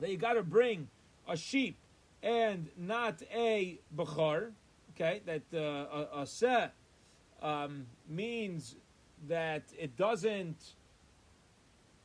that 0.00 0.10
you 0.10 0.16
got 0.16 0.34
to 0.34 0.42
bring 0.42 0.88
a 1.28 1.36
sheep 1.36 1.76
and 2.22 2.68
not 2.76 3.22
a 3.32 3.78
Bachar, 3.94 4.50
okay, 4.94 5.22
that 5.26 5.42
uh, 5.54 5.58
a, 5.58 6.22
a 6.22 6.26
Se 6.26 6.70
um, 7.42 7.86
means 8.08 8.76
that 9.28 9.64
it 9.78 9.96
doesn't 9.96 10.74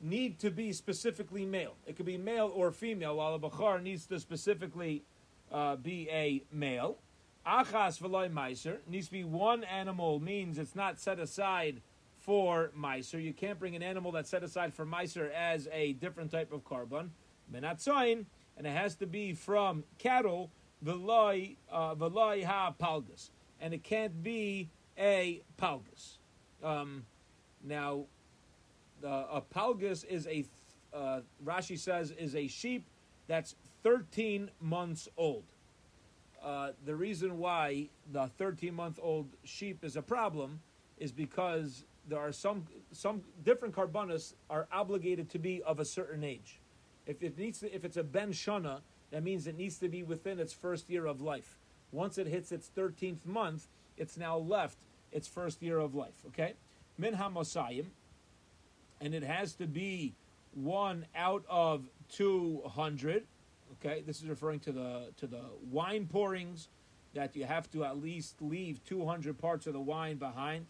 need 0.01 0.39
to 0.39 0.51
be 0.51 0.73
specifically 0.73 1.45
male. 1.45 1.75
It 1.87 1.95
could 1.95 2.05
be 2.05 2.17
male 2.17 2.51
or 2.53 2.71
female, 2.71 3.17
while 3.17 3.33
a 3.33 3.39
Bachar 3.39 3.81
needs 3.81 4.05
to 4.07 4.19
specifically 4.19 5.03
uh, 5.51 5.77
be 5.77 6.09
a 6.11 6.43
male. 6.51 6.97
Achas 7.45 7.99
v'loy 7.99 8.31
meiser 8.31 8.77
needs 8.87 9.07
to 9.07 9.11
be 9.11 9.23
one 9.23 9.63
animal 9.63 10.19
means 10.19 10.57
it's 10.57 10.75
not 10.75 10.99
set 10.99 11.19
aside 11.19 11.81
for 12.19 12.71
meiser. 12.77 13.21
You 13.21 13.33
can't 13.33 13.59
bring 13.59 13.75
an 13.75 13.83
animal 13.83 14.11
that's 14.11 14.29
set 14.29 14.43
aside 14.43 14.73
for 14.73 14.85
meiser 14.85 15.29
as 15.31 15.67
a 15.71 15.93
different 15.93 16.31
type 16.31 16.53
of 16.53 16.63
korban. 16.63 17.09
Menatzoin, 17.53 18.25
and 18.57 18.67
it 18.67 18.71
has 18.71 18.95
to 18.95 19.07
be 19.07 19.33
from 19.33 19.83
cattle 19.97 20.51
v'loy 20.83 21.55
uh, 21.71 21.95
ha 22.45 22.73
palgus, 22.79 23.29
and 23.59 23.73
it 23.73 23.83
can't 23.83 24.23
be 24.23 24.69
a 24.97 25.41
palgus. 25.59 26.17
Um, 26.63 27.05
now, 27.63 28.05
a 29.03 29.41
palgus 29.41 30.05
is 30.05 30.27
a 30.27 30.45
uh, 30.93 31.21
Rashi 31.43 31.77
says 31.77 32.11
is 32.11 32.35
a 32.35 32.47
sheep 32.47 32.85
that's 33.27 33.55
13 33.83 34.51
months 34.61 35.07
old. 35.17 35.43
Uh, 36.43 36.71
the 36.85 36.95
reason 36.95 37.37
why 37.37 37.89
the 38.11 38.27
13 38.37 38.73
month 38.73 38.99
old 39.01 39.27
sheep 39.43 39.83
is 39.83 39.95
a 39.95 40.01
problem 40.01 40.59
is 40.97 41.11
because 41.11 41.85
there 42.07 42.19
are 42.19 42.31
some 42.31 42.65
some 42.91 43.21
different 43.43 43.73
korbanos 43.73 44.33
are 44.49 44.67
obligated 44.71 45.29
to 45.29 45.39
be 45.39 45.63
of 45.63 45.79
a 45.79 45.85
certain 45.85 46.23
age. 46.23 46.59
If 47.05 47.21
it 47.21 47.37
needs 47.37 47.59
to, 47.59 47.73
if 47.73 47.83
it's 47.83 47.97
a 47.97 48.03
ben 48.03 48.31
shana, 48.31 48.81
that 49.11 49.23
means 49.23 49.47
it 49.47 49.57
needs 49.57 49.77
to 49.79 49.89
be 49.89 50.03
within 50.03 50.39
its 50.39 50.53
first 50.53 50.89
year 50.89 51.05
of 51.05 51.21
life. 51.21 51.57
Once 51.91 52.17
it 52.17 52.27
hits 52.27 52.51
its 52.51 52.69
13th 52.75 53.25
month, 53.25 53.67
it's 53.97 54.17
now 54.17 54.37
left 54.37 54.77
its 55.11 55.27
first 55.27 55.61
year 55.61 55.77
of 55.77 55.93
life. 55.93 56.15
Okay, 56.27 56.53
min 56.97 57.15
hamosayim, 57.15 57.85
and 59.01 59.13
it 59.13 59.23
has 59.23 59.53
to 59.53 59.67
be 59.67 60.13
one 60.53 61.05
out 61.15 61.43
of 61.49 61.85
200. 62.11 63.23
Okay, 63.73 64.01
this 64.05 64.21
is 64.21 64.27
referring 64.27 64.59
to 64.61 64.71
the 64.71 65.11
to 65.17 65.27
the 65.27 65.43
wine 65.69 66.07
pourings 66.07 66.69
that 67.13 67.35
you 67.35 67.45
have 67.45 67.69
to 67.71 67.83
at 67.83 68.01
least 68.01 68.41
leave 68.41 68.83
200 68.85 69.37
parts 69.37 69.67
of 69.67 69.73
the 69.73 69.79
wine 69.79 70.17
behind. 70.17 70.65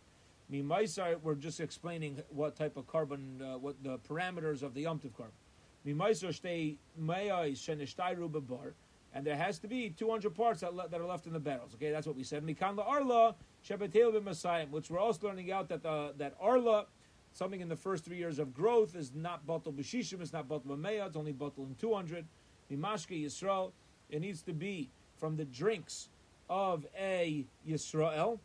Mimaisar, 0.52 1.22
we're 1.22 1.36
just 1.36 1.60
explaining 1.60 2.22
what 2.30 2.56
type 2.56 2.76
of 2.76 2.86
korban, 2.86 3.42
uh, 3.42 3.58
what 3.58 3.82
the 3.82 3.98
parameters 4.00 4.62
of 4.62 4.74
the 4.74 4.82
Yom 4.82 5.00
korban. 5.00 5.32
And 9.16 9.26
there 9.26 9.36
has 9.36 9.60
to 9.60 9.68
be 9.68 9.90
200 9.90 10.34
parts 10.34 10.62
that, 10.62 10.74
le- 10.74 10.88
that 10.88 11.00
are 11.00 11.06
left 11.06 11.28
in 11.28 11.34
the 11.34 11.40
barrels. 11.40 11.76
Okay, 11.76 11.92
that's 11.92 12.08
what 12.08 12.16
we 12.16 12.24
said. 12.24 12.46
Mikan 12.46 12.78
la 12.78 12.84
arla 12.84 13.36
shebetel 13.68 14.70
which 14.72 14.90
we're 14.90 15.00
also 15.00 15.28
learning 15.28 15.52
out 15.52 15.70
that 15.70 15.84
the, 15.84 16.14
that 16.18 16.36
arla 16.42 16.86
something 17.34 17.62
in 17.62 17.68
the 17.68 17.76
first 17.76 18.06
three 18.06 18.18
years 18.18 18.40
of 18.40 18.54
growth 18.54 18.96
is 18.96 19.12
not 19.14 19.46
batal 19.46 19.74
b'shishim, 19.74 20.22
it's 20.22 20.34
not 20.34 20.48
batal 20.48 20.66
b'meya, 20.68 21.08
it's 21.08 21.18
only 21.18 21.34
batal 21.34 21.68
in 21.68 21.76
200. 21.76 22.26
Mimashke 22.72 23.26
Yisrael, 23.26 23.72
it 24.10 24.22
needs 24.22 24.42
to 24.44 24.54
be 24.54 24.90
from 25.18 25.36
the 25.36 25.46
drinks 25.46 26.10
of 26.50 26.86
a 26.98 27.46
Yisrael, 27.68 28.40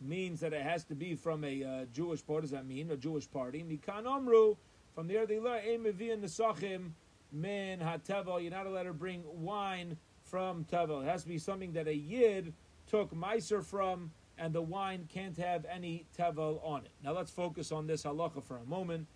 means 0.00 0.40
that 0.40 0.52
it 0.52 0.62
has 0.62 0.84
to 0.84 0.94
be 0.94 1.14
from 1.14 1.44
a 1.44 1.62
uh, 1.62 1.84
Jewish, 1.92 2.20
what 2.26 2.40
does 2.42 2.50
that 2.50 2.66
mean? 2.66 2.90
A 2.90 2.96
Jewish 2.96 3.30
party. 3.30 3.62
Mikan 3.62 4.04
Omru, 4.04 4.56
from 5.00 5.08
there 5.08 5.24
they 5.24 5.40
learn, 5.40 5.62
Nesachim, 5.64 6.90
min 7.32 7.78
hatevel, 7.78 8.42
you're 8.42 8.50
not 8.50 8.66
allowed 8.66 8.82
to 8.82 8.92
bring 8.92 9.22
wine 9.32 9.96
from 10.24 10.66
tevel. 10.70 11.02
It 11.02 11.06
has 11.08 11.22
to 11.22 11.28
be 11.28 11.38
something 11.38 11.72
that 11.72 11.88
a 11.88 11.94
Yid 11.94 12.52
took 12.86 13.10
Meiser 13.14 13.64
from, 13.64 14.10
and 14.36 14.52
the 14.52 14.60
wine 14.60 15.08
can't 15.10 15.38
have 15.38 15.64
any 15.64 16.04
tevel 16.18 16.62
on 16.62 16.84
it. 16.84 16.90
Now 17.02 17.12
let's 17.12 17.30
focus 17.30 17.72
on 17.72 17.86
this 17.86 18.02
halacha 18.02 18.44
for 18.44 18.58
a 18.58 18.64
moment. 18.66 19.06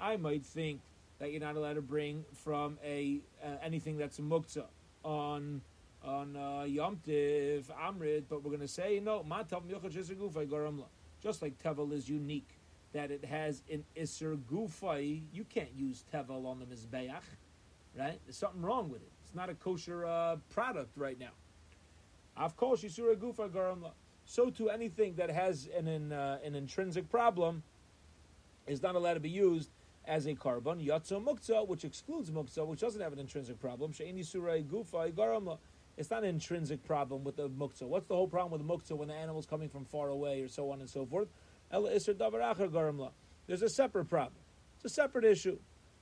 I 0.00 0.16
might 0.16 0.46
think 0.46 0.80
that 1.18 1.32
you're 1.32 1.40
not 1.40 1.56
allowed 1.56 1.74
to 1.74 1.82
bring 1.82 2.24
from 2.32 2.78
a 2.82 3.20
uh, 3.44 3.56
anything 3.62 3.98
that's 3.98 4.18
a 4.20 4.22
muktzah 4.22 4.64
on 5.04 5.60
on 6.02 6.34
uh, 6.34 6.62
Yom 6.62 6.98
Tiv 7.04 7.70
Amrit, 7.78 8.22
but 8.26 8.42
we're 8.42 8.52
going 8.52 8.60
to 8.60 8.66
say 8.66 9.02
no. 9.04 9.22
Just 11.22 11.42
like 11.42 11.58
tevel 11.62 11.92
is 11.92 12.08
unique, 12.08 12.55
that 12.96 13.10
it 13.10 13.24
has 13.26 13.62
an 13.70 13.84
iser 14.00 14.38
gufay. 14.50 15.20
You 15.30 15.44
can't 15.44 15.74
use 15.76 16.02
tevel 16.12 16.46
on 16.46 16.58
the 16.58 16.64
mizbeach, 16.64 17.12
right? 17.96 18.18
There's 18.24 18.38
something 18.38 18.62
wrong 18.62 18.88
with 18.88 19.02
it. 19.02 19.12
It's 19.22 19.34
not 19.34 19.50
a 19.50 19.54
kosher 19.54 20.06
uh, 20.06 20.36
product 20.48 20.96
right 20.96 21.18
now. 21.20 21.32
Of 22.38 22.56
course, 22.56 22.82
Yisura 22.82 23.14
Gufa 23.14 23.50
Garamla. 23.50 23.92
So 24.24 24.48
too, 24.48 24.70
anything 24.70 25.14
that 25.16 25.30
has 25.30 25.68
an, 25.76 25.86
an, 25.88 26.12
uh, 26.12 26.38
an 26.42 26.54
intrinsic 26.54 27.10
problem 27.10 27.62
is 28.66 28.82
not 28.82 28.94
allowed 28.94 29.14
to 29.14 29.20
be 29.20 29.30
used 29.30 29.70
as 30.06 30.26
a 30.26 30.34
korban. 30.34 30.84
Yatzo 30.84 31.22
Muktzah, 31.22 31.68
which 31.68 31.84
excludes 31.84 32.30
Muktzah, 32.30 32.66
which 32.66 32.80
doesn't 32.80 33.00
have 33.02 33.12
an 33.12 33.18
intrinsic 33.18 33.60
problem. 33.60 33.92
She'ini 33.92 34.22
Yisura 34.22 34.64
Gufa 34.64 35.12
Garamla. 35.12 35.58
It's 35.98 36.10
not 36.10 36.22
an 36.24 36.30
intrinsic 36.30 36.82
problem 36.84 37.24
with 37.24 37.36
the 37.36 37.48
Muktzah. 37.50 37.82
What's 37.82 38.06
the 38.06 38.14
whole 38.14 38.28
problem 38.28 38.58
with 38.58 38.66
Muktzah 38.66 38.96
when 38.96 39.08
the 39.08 39.14
animal's 39.14 39.46
coming 39.46 39.68
from 39.68 39.84
far 39.84 40.08
away 40.08 40.40
or 40.40 40.48
so 40.48 40.70
on 40.70 40.80
and 40.80 40.88
so 40.88 41.04
forth? 41.04 41.28
There's 41.70 43.62
a 43.62 43.68
separate 43.68 44.08
problem. 44.08 44.42
It's 44.76 44.84
a 44.84 44.88
separate 44.88 45.24
issue. 45.24 45.58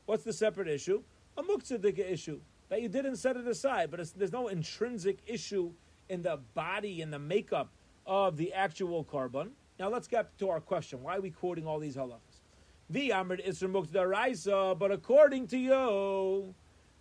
What's 0.07 0.25
the 0.25 0.33
separate 0.33 0.69
issue? 0.69 1.03
A 1.37 1.43
Muktzah 1.43 1.99
issue 1.99 2.41
that 2.69 2.83
you 2.83 2.89
didn't 2.89 3.17
set 3.17 3.37
it 3.37 3.47
aside, 3.47 3.91
but 3.91 4.01
there's 4.17 4.33
no 4.33 4.49
intrinsic 4.49 5.19
issue 5.27 5.73
in 6.09 6.23
the 6.23 6.39
body 6.55 7.03
and 7.03 7.13
the 7.13 7.19
makeup 7.19 7.71
of 8.07 8.37
the 8.37 8.53
actual 8.53 9.05
korban. 9.05 9.51
Now 9.79 9.89
let's 9.89 10.07
get 10.07 10.37
to 10.39 10.51
our 10.51 10.61
question. 10.61 11.03
Why 11.03 11.17
are 11.17 11.21
we 11.21 11.31
quoting 11.31 11.67
all 11.67 11.79
these 11.79 11.97
halachas? 11.97 12.43
The 12.91 13.11
Amrit 13.11 13.47
Isra 13.47 13.71
Mukta 13.71 14.09
Raisa, 14.09 14.77
but 14.79 14.93
according 14.93 15.47
to 15.49 15.59
you, 15.59 16.55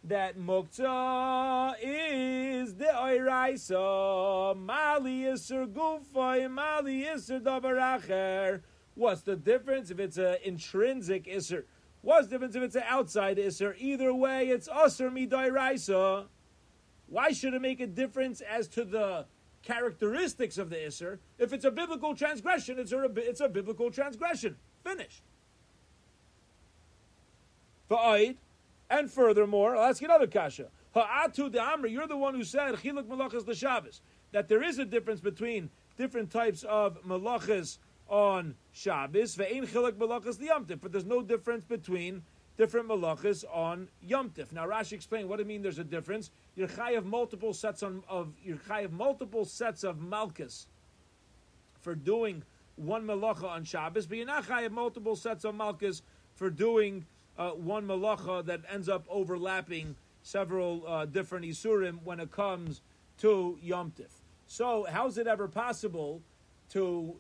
that 0.06 0.38
Mukta 0.38 1.76
is 1.82 2.76
the 2.76 2.86
Oiraisa, 2.86 4.58
Mali 4.58 5.22
Isra 5.22 5.68
Gufay, 5.72 6.52
Mali 6.52 7.04
Isra 7.04 7.42
Davaracher. 7.42 8.62
What's 8.96 9.22
the 9.22 9.36
difference 9.36 9.92
if 9.92 10.00
it's 10.00 10.18
an 10.18 10.38
intrinsic 10.44 11.26
Isra? 11.26 11.64
What's 12.02 12.28
the 12.28 12.32
difference 12.36 12.56
if 12.56 12.64
it's 12.64 12.76
an 12.76 12.84
outside 12.86 13.38
Isra? 13.38 13.76
Either 13.78 14.14
way, 14.14 14.50
it's 14.50 14.68
Asr 14.68 15.10
Midai. 15.10 16.28
Why 17.08 17.32
should 17.32 17.54
it 17.54 17.62
make 17.62 17.80
a 17.80 17.88
difference 17.88 18.42
as 18.42 18.68
to 18.70 18.84
the 18.84 19.26
characteristics 19.62 20.58
of 20.58 20.70
the 20.70 20.76
Isser? 20.76 21.20
If 21.38 21.54
it's 21.54 21.64
a 21.64 21.72
biblical 21.72 22.14
transgression, 22.16 22.78
it's 22.78 22.92
a, 22.92 23.06
it's 23.16 23.40
a 23.40 23.48
biblical 23.48 23.90
transgression. 23.90 24.58
Finished. 24.84 25.22
Va'id, 27.90 28.36
And 28.90 29.10
furthermore, 29.10 29.76
I'll 29.76 29.90
ask 29.90 30.02
you 30.02 30.08
another 30.08 30.28
kasha. 30.28 30.68
Ha'atu 30.94 31.52
de 31.52 31.58
Amri, 31.58 31.92
you're 31.92 32.08
the 32.08 32.18
one 32.18 32.36
who 32.36 32.44
said 32.44 32.76
chiluk 32.76 33.08
malachas 33.08 33.48
l'Shabbos 33.48 34.02
that 34.32 34.48
there 34.48 34.64
is 34.64 34.80
a 34.80 34.86
difference 34.86 35.22
between 35.22 35.70
different 35.98 36.32
types 36.32 36.64
of 36.64 37.02
malachas 37.04 37.78
on 38.10 38.56
Shabbos. 38.72 39.36
Ve'ein 39.36 39.68
chiluk 39.68 39.94
malachas 39.94 40.38
liyamtiv, 40.38 40.82
but 40.82 40.92
there's 40.92 41.06
no 41.06 41.22
difference 41.22 41.64
between 41.64 42.24
different 42.58 42.88
malachas 42.88 43.44
on 43.52 43.88
Yom 44.02 44.30
Tif. 44.30 44.52
Now 44.52 44.68
Rashi 44.68 44.94
explained 44.94 45.30
what 45.30 45.40
you 45.40 45.46
mean 45.46 45.62
there's 45.62 45.80
a 45.80 45.84
difference. 45.84 46.30
You're 46.56 46.70
of 46.96 47.06
multiple 47.06 47.54
sets 47.54 47.82
on, 47.84 48.04
of 48.08 48.34
you're 48.44 48.60
of 48.70 48.92
multiple 48.92 49.46
sets 49.46 49.84
of 49.84 50.00
malchus 50.00 50.68
for 51.82 51.96
doing 51.96 52.44
one 52.76 53.06
malacha 53.06 53.46
on 53.46 53.64
Shabbos, 53.64 54.06
but 54.06 54.18
you're 54.18 54.28
not 54.28 54.50
of 54.50 54.72
multiple 54.72 55.16
sets 55.16 55.46
of 55.46 55.56
malchus 55.56 56.02
for 56.36 56.50
doing 56.50 57.06
uh, 57.38 57.52
one 57.52 57.88
malacha 57.88 58.46
that 58.46 58.62
ends 58.72 58.90
up 58.90 59.06
overlapping 59.10 59.96
several 60.22 60.86
uh, 60.88 61.06
different 61.06 61.46
isurim 61.46 62.00
when 62.04 62.20
it 62.20 62.32
comes 62.32 62.82
to 63.18 63.58
Yom 63.62 63.92
Tif. 63.92 64.12
So, 64.48 64.86
how 64.90 65.08
is 65.08 65.18
it 65.18 65.28
ever 65.28 65.48
possible 65.48 66.22
to 66.70 67.16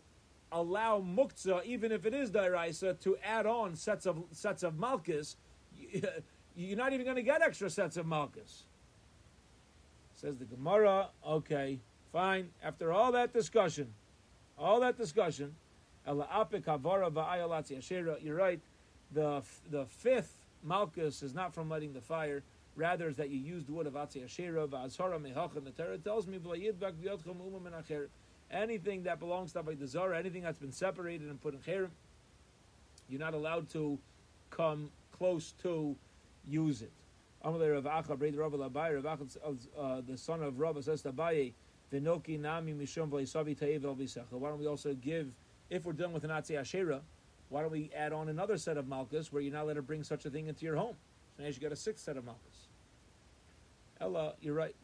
allow 0.52 1.02
muktzah, 1.02 1.66
even 1.66 1.92
if 1.92 2.06
it 2.06 2.14
is 2.14 2.32
dairaisa, 2.32 3.00
to 3.02 3.18
add 3.24 3.46
on 3.46 3.76
sets 3.76 4.06
of 4.06 4.24
sets 4.32 4.64
of 4.64 4.78
malchus? 4.78 5.36
You're 6.56 6.78
not 6.78 6.94
even 6.94 7.06
going 7.06 7.16
to 7.16 7.24
get 7.24 7.42
extra 7.42 7.70
sets 7.70 7.98
of 7.98 8.06
malchus. 8.06 8.64
Says 10.14 10.38
the 10.38 10.46
Gemara. 10.46 11.10
Okay, 11.28 11.80
fine. 12.12 12.50
After 12.64 12.94
all 12.94 13.12
that 13.14 13.34
discussion, 13.34 13.94
all 14.58 14.80
that 14.82 14.96
discussion, 14.96 15.56
you're 16.06 16.26
right 18.36 18.60
the 19.14 19.44
the 19.70 19.86
fifth 19.86 20.46
malchus 20.64 21.24
is 21.24 21.34
not 21.34 21.54
from 21.54 21.70
lighting 21.70 21.94
the 21.94 22.02
fire. 22.02 22.44
Rather, 22.76 23.08
is 23.08 23.16
that 23.18 23.30
you 23.30 23.38
use 23.38 23.66
the 23.66 23.72
wood 23.72 23.86
of 23.86 23.94
Atzi 23.94 24.24
Asherah, 24.24 24.66
Va'azhara 24.68 25.22
Mehach, 25.22 25.54
the 25.64 25.70
Torah 25.70 26.00
tells 26.00 26.26
me, 26.26 26.40
anything 28.50 29.04
that 29.04 29.20
belongs 29.20 29.54
to 29.54 29.62
by 29.62 29.76
the 29.76 29.86
Zara, 29.86 30.18
anything 30.18 30.42
that's 30.42 30.58
been 30.58 30.72
separated 30.72 31.30
and 31.30 31.40
put 31.40 31.54
in 31.54 31.60
Cherem, 31.60 31.90
you're 33.08 33.20
not 33.20 33.36
allowed 33.36 33.70
to 33.74 34.00
come 34.50 34.90
close 35.12 35.54
to 35.62 35.96
use 36.48 36.82
it. 36.82 36.92
Acha, 37.46 38.18
uh, 39.78 40.02
the 40.08 40.18
son 40.18 40.42
of 40.42 40.60
Rav, 40.60 40.84
says 40.84 41.04
to 41.04 41.12
Abaye, 41.12 41.54
Vinoki 41.94 42.40
Nami 42.40 42.74
Mishum 42.74 43.10
Vaisavi 43.10 43.56
Ta'iv 43.56 43.84
El 43.86 43.94
Why 44.40 44.50
don't 44.50 44.60
we 44.60 44.66
also 44.66 44.96
give, 44.96 45.32
if 45.70 45.86
we're 45.86 45.94
done 45.94 46.12
with 46.12 46.24
an 46.24 46.32
Atzi 46.32 46.60
Asherah, 46.60 47.02
why 47.54 47.62
don't 47.62 47.72
we 47.72 47.92
add 47.96 48.14
on 48.14 48.30
another 48.30 48.58
set 48.58 48.78
of 48.78 48.88
malchus 48.88 49.32
where 49.32 49.40
you're 49.40 49.54
not 49.54 49.66
allowed 49.66 49.76
to 49.76 49.84
bring 49.84 50.04
such 50.04 50.26
a 50.26 50.32
thing 50.32 50.48
into 50.48 50.66
your 50.66 50.76
home? 50.76 50.96
So 51.38 51.44
now 51.44 51.50
you 51.50 51.60
got 51.60 51.72
a 51.72 51.76
sixth 51.76 52.04
set 52.04 52.18
of 52.18 52.26
malchus. 52.26 52.68
Ella, 54.02 54.34
you're 54.42 54.56
right. 54.56 54.76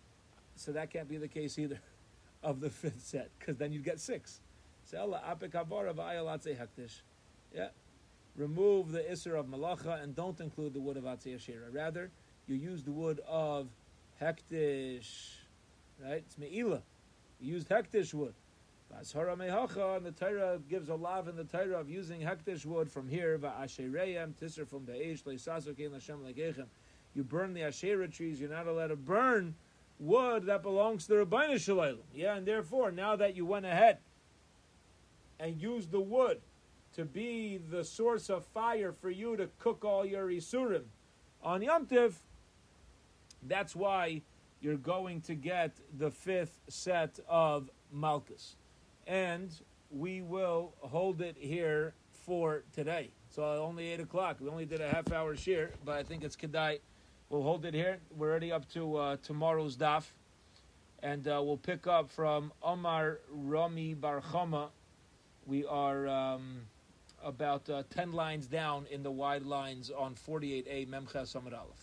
So 0.56 0.72
that 0.74 0.92
can't 0.92 1.10
be 1.10 1.18
the 1.18 1.28
case 1.28 1.58
either 1.58 1.80
of 2.44 2.62
the 2.62 2.70
fifth 2.70 3.02
set, 3.02 3.32
because 3.40 3.58
then 3.58 3.72
you'd 3.72 3.84
get 3.84 4.00
six. 4.00 4.40
So 4.84 5.00
Ella, 5.00 5.20
apikavara 5.28 5.96
v'ayalatze 5.96 6.56
hektish. 6.56 7.02
Yeah. 7.56 7.70
Remove 8.36 8.92
the 8.92 9.00
isser 9.00 9.40
of 9.40 9.48
malacha 9.48 10.04
and 10.04 10.16
don't 10.16 10.40
include 10.40 10.76
the 10.76 10.80
wood 10.80 10.96
of 10.96 11.06
atzei. 11.06 11.40
Rather, 11.72 12.12
you 12.46 12.56
use 12.56 12.84
the 12.84 12.92
wood 12.92 13.20
of 13.28 13.68
hektish. 14.22 15.38
Right? 16.00 16.24
It's 16.24 16.38
me'ila. 16.38 16.84
You 17.42 17.56
used 17.56 17.68
hektish 17.68 18.14
wood. 18.14 18.36
And 18.92 20.06
the 20.06 20.14
Torah 20.18 20.60
gives 20.70 20.90
a 20.90 20.96
lav 20.96 21.28
in 21.28 21.36
the 21.36 21.44
Torah 21.44 21.80
of 21.80 21.90
using 21.90 22.22
hektish 22.22 22.66
wood 22.66 22.92
from 22.92 23.08
here, 23.08 23.38
tisser 23.38 24.68
from 24.68 24.86
le'gechem. 24.86 26.66
You 27.16 27.24
burn 27.24 27.54
the 27.54 27.64
asherah 27.64 28.08
trees, 28.08 28.40
you're 28.40 28.50
not 28.50 28.68
allowed 28.68 28.88
to 28.88 28.96
burn 28.96 29.56
wood 30.00 30.46
that 30.46 30.62
belongs 30.62 31.08
to 31.08 31.16
the 31.16 31.26
Rabbeinu 31.26 31.60
Shalom. 31.60 32.00
Yeah, 32.14 32.36
and 32.36 32.46
therefore, 32.46 32.92
now 32.92 33.16
that 33.16 33.36
you 33.36 33.46
went 33.46 33.66
ahead 33.66 33.98
and 35.40 35.60
used 35.62 35.92
the 35.92 36.02
wood 36.02 36.42
to 36.96 37.06
be 37.06 37.58
the 37.58 37.84
source 37.84 38.30
of 38.30 38.46
fire 38.46 38.92
for 38.92 39.10
you 39.10 39.36
to 39.38 39.50
cook 39.60 39.86
all 39.86 40.06
your 40.06 40.28
isurim 40.28 40.84
on 41.42 41.62
Yom 41.62 41.86
Tiv, 41.86 42.22
that's 43.44 43.76
why 43.76 44.22
you're 44.62 44.76
going 44.76 45.22
to 45.22 45.36
get 45.36 45.78
the 45.98 46.12
fifth 46.12 46.60
set 46.68 47.20
of 47.28 47.70
Malchus 47.92 48.56
and 49.10 49.50
we 49.90 50.22
will 50.22 50.72
hold 50.82 51.20
it 51.20 51.36
here 51.38 51.94
for 52.26 52.64
today. 52.74 53.10
So 53.30 53.44
only 53.44 53.92
eight 53.92 54.00
o'clock. 54.00 54.38
We 54.40 54.48
only 54.48 54.66
did 54.66 54.82
a 54.82 54.88
half 54.88 55.12
hour 55.12 55.36
share, 55.36 55.72
but 55.84 55.96
I 55.98 56.04
think 56.04 56.24
it's 56.24 56.36
kedai. 56.36 56.80
We'll 57.30 57.42
hold 57.42 57.66
it 57.66 57.74
here. 57.74 57.98
We're 58.16 58.30
already 58.30 58.52
up 58.52 58.70
to 58.74 58.96
uh, 58.96 59.18
tomorrow's 59.24 59.76
daf, 59.76 60.06
and 61.02 61.28
uh, 61.28 61.42
we'll 61.44 61.58
pick 61.58 61.88
up 61.88 62.12
from 62.12 62.54
Omar 62.62 63.20
Rami 63.32 63.96
Barchama. 63.96 64.70
We 65.46 65.66
are 65.66 66.08
um, 66.08 66.62
about 67.24 67.68
uh, 67.70 67.84
ten 67.90 68.12
lines 68.12 68.46
down 68.46 68.86
in 68.92 69.02
the 69.02 69.12
wide 69.12 69.44
lines 69.44 69.90
on 69.90 70.16
48a 70.16 70.88
Memches 70.88 71.36
Samad 71.36 71.54
Aleph. 71.54 71.76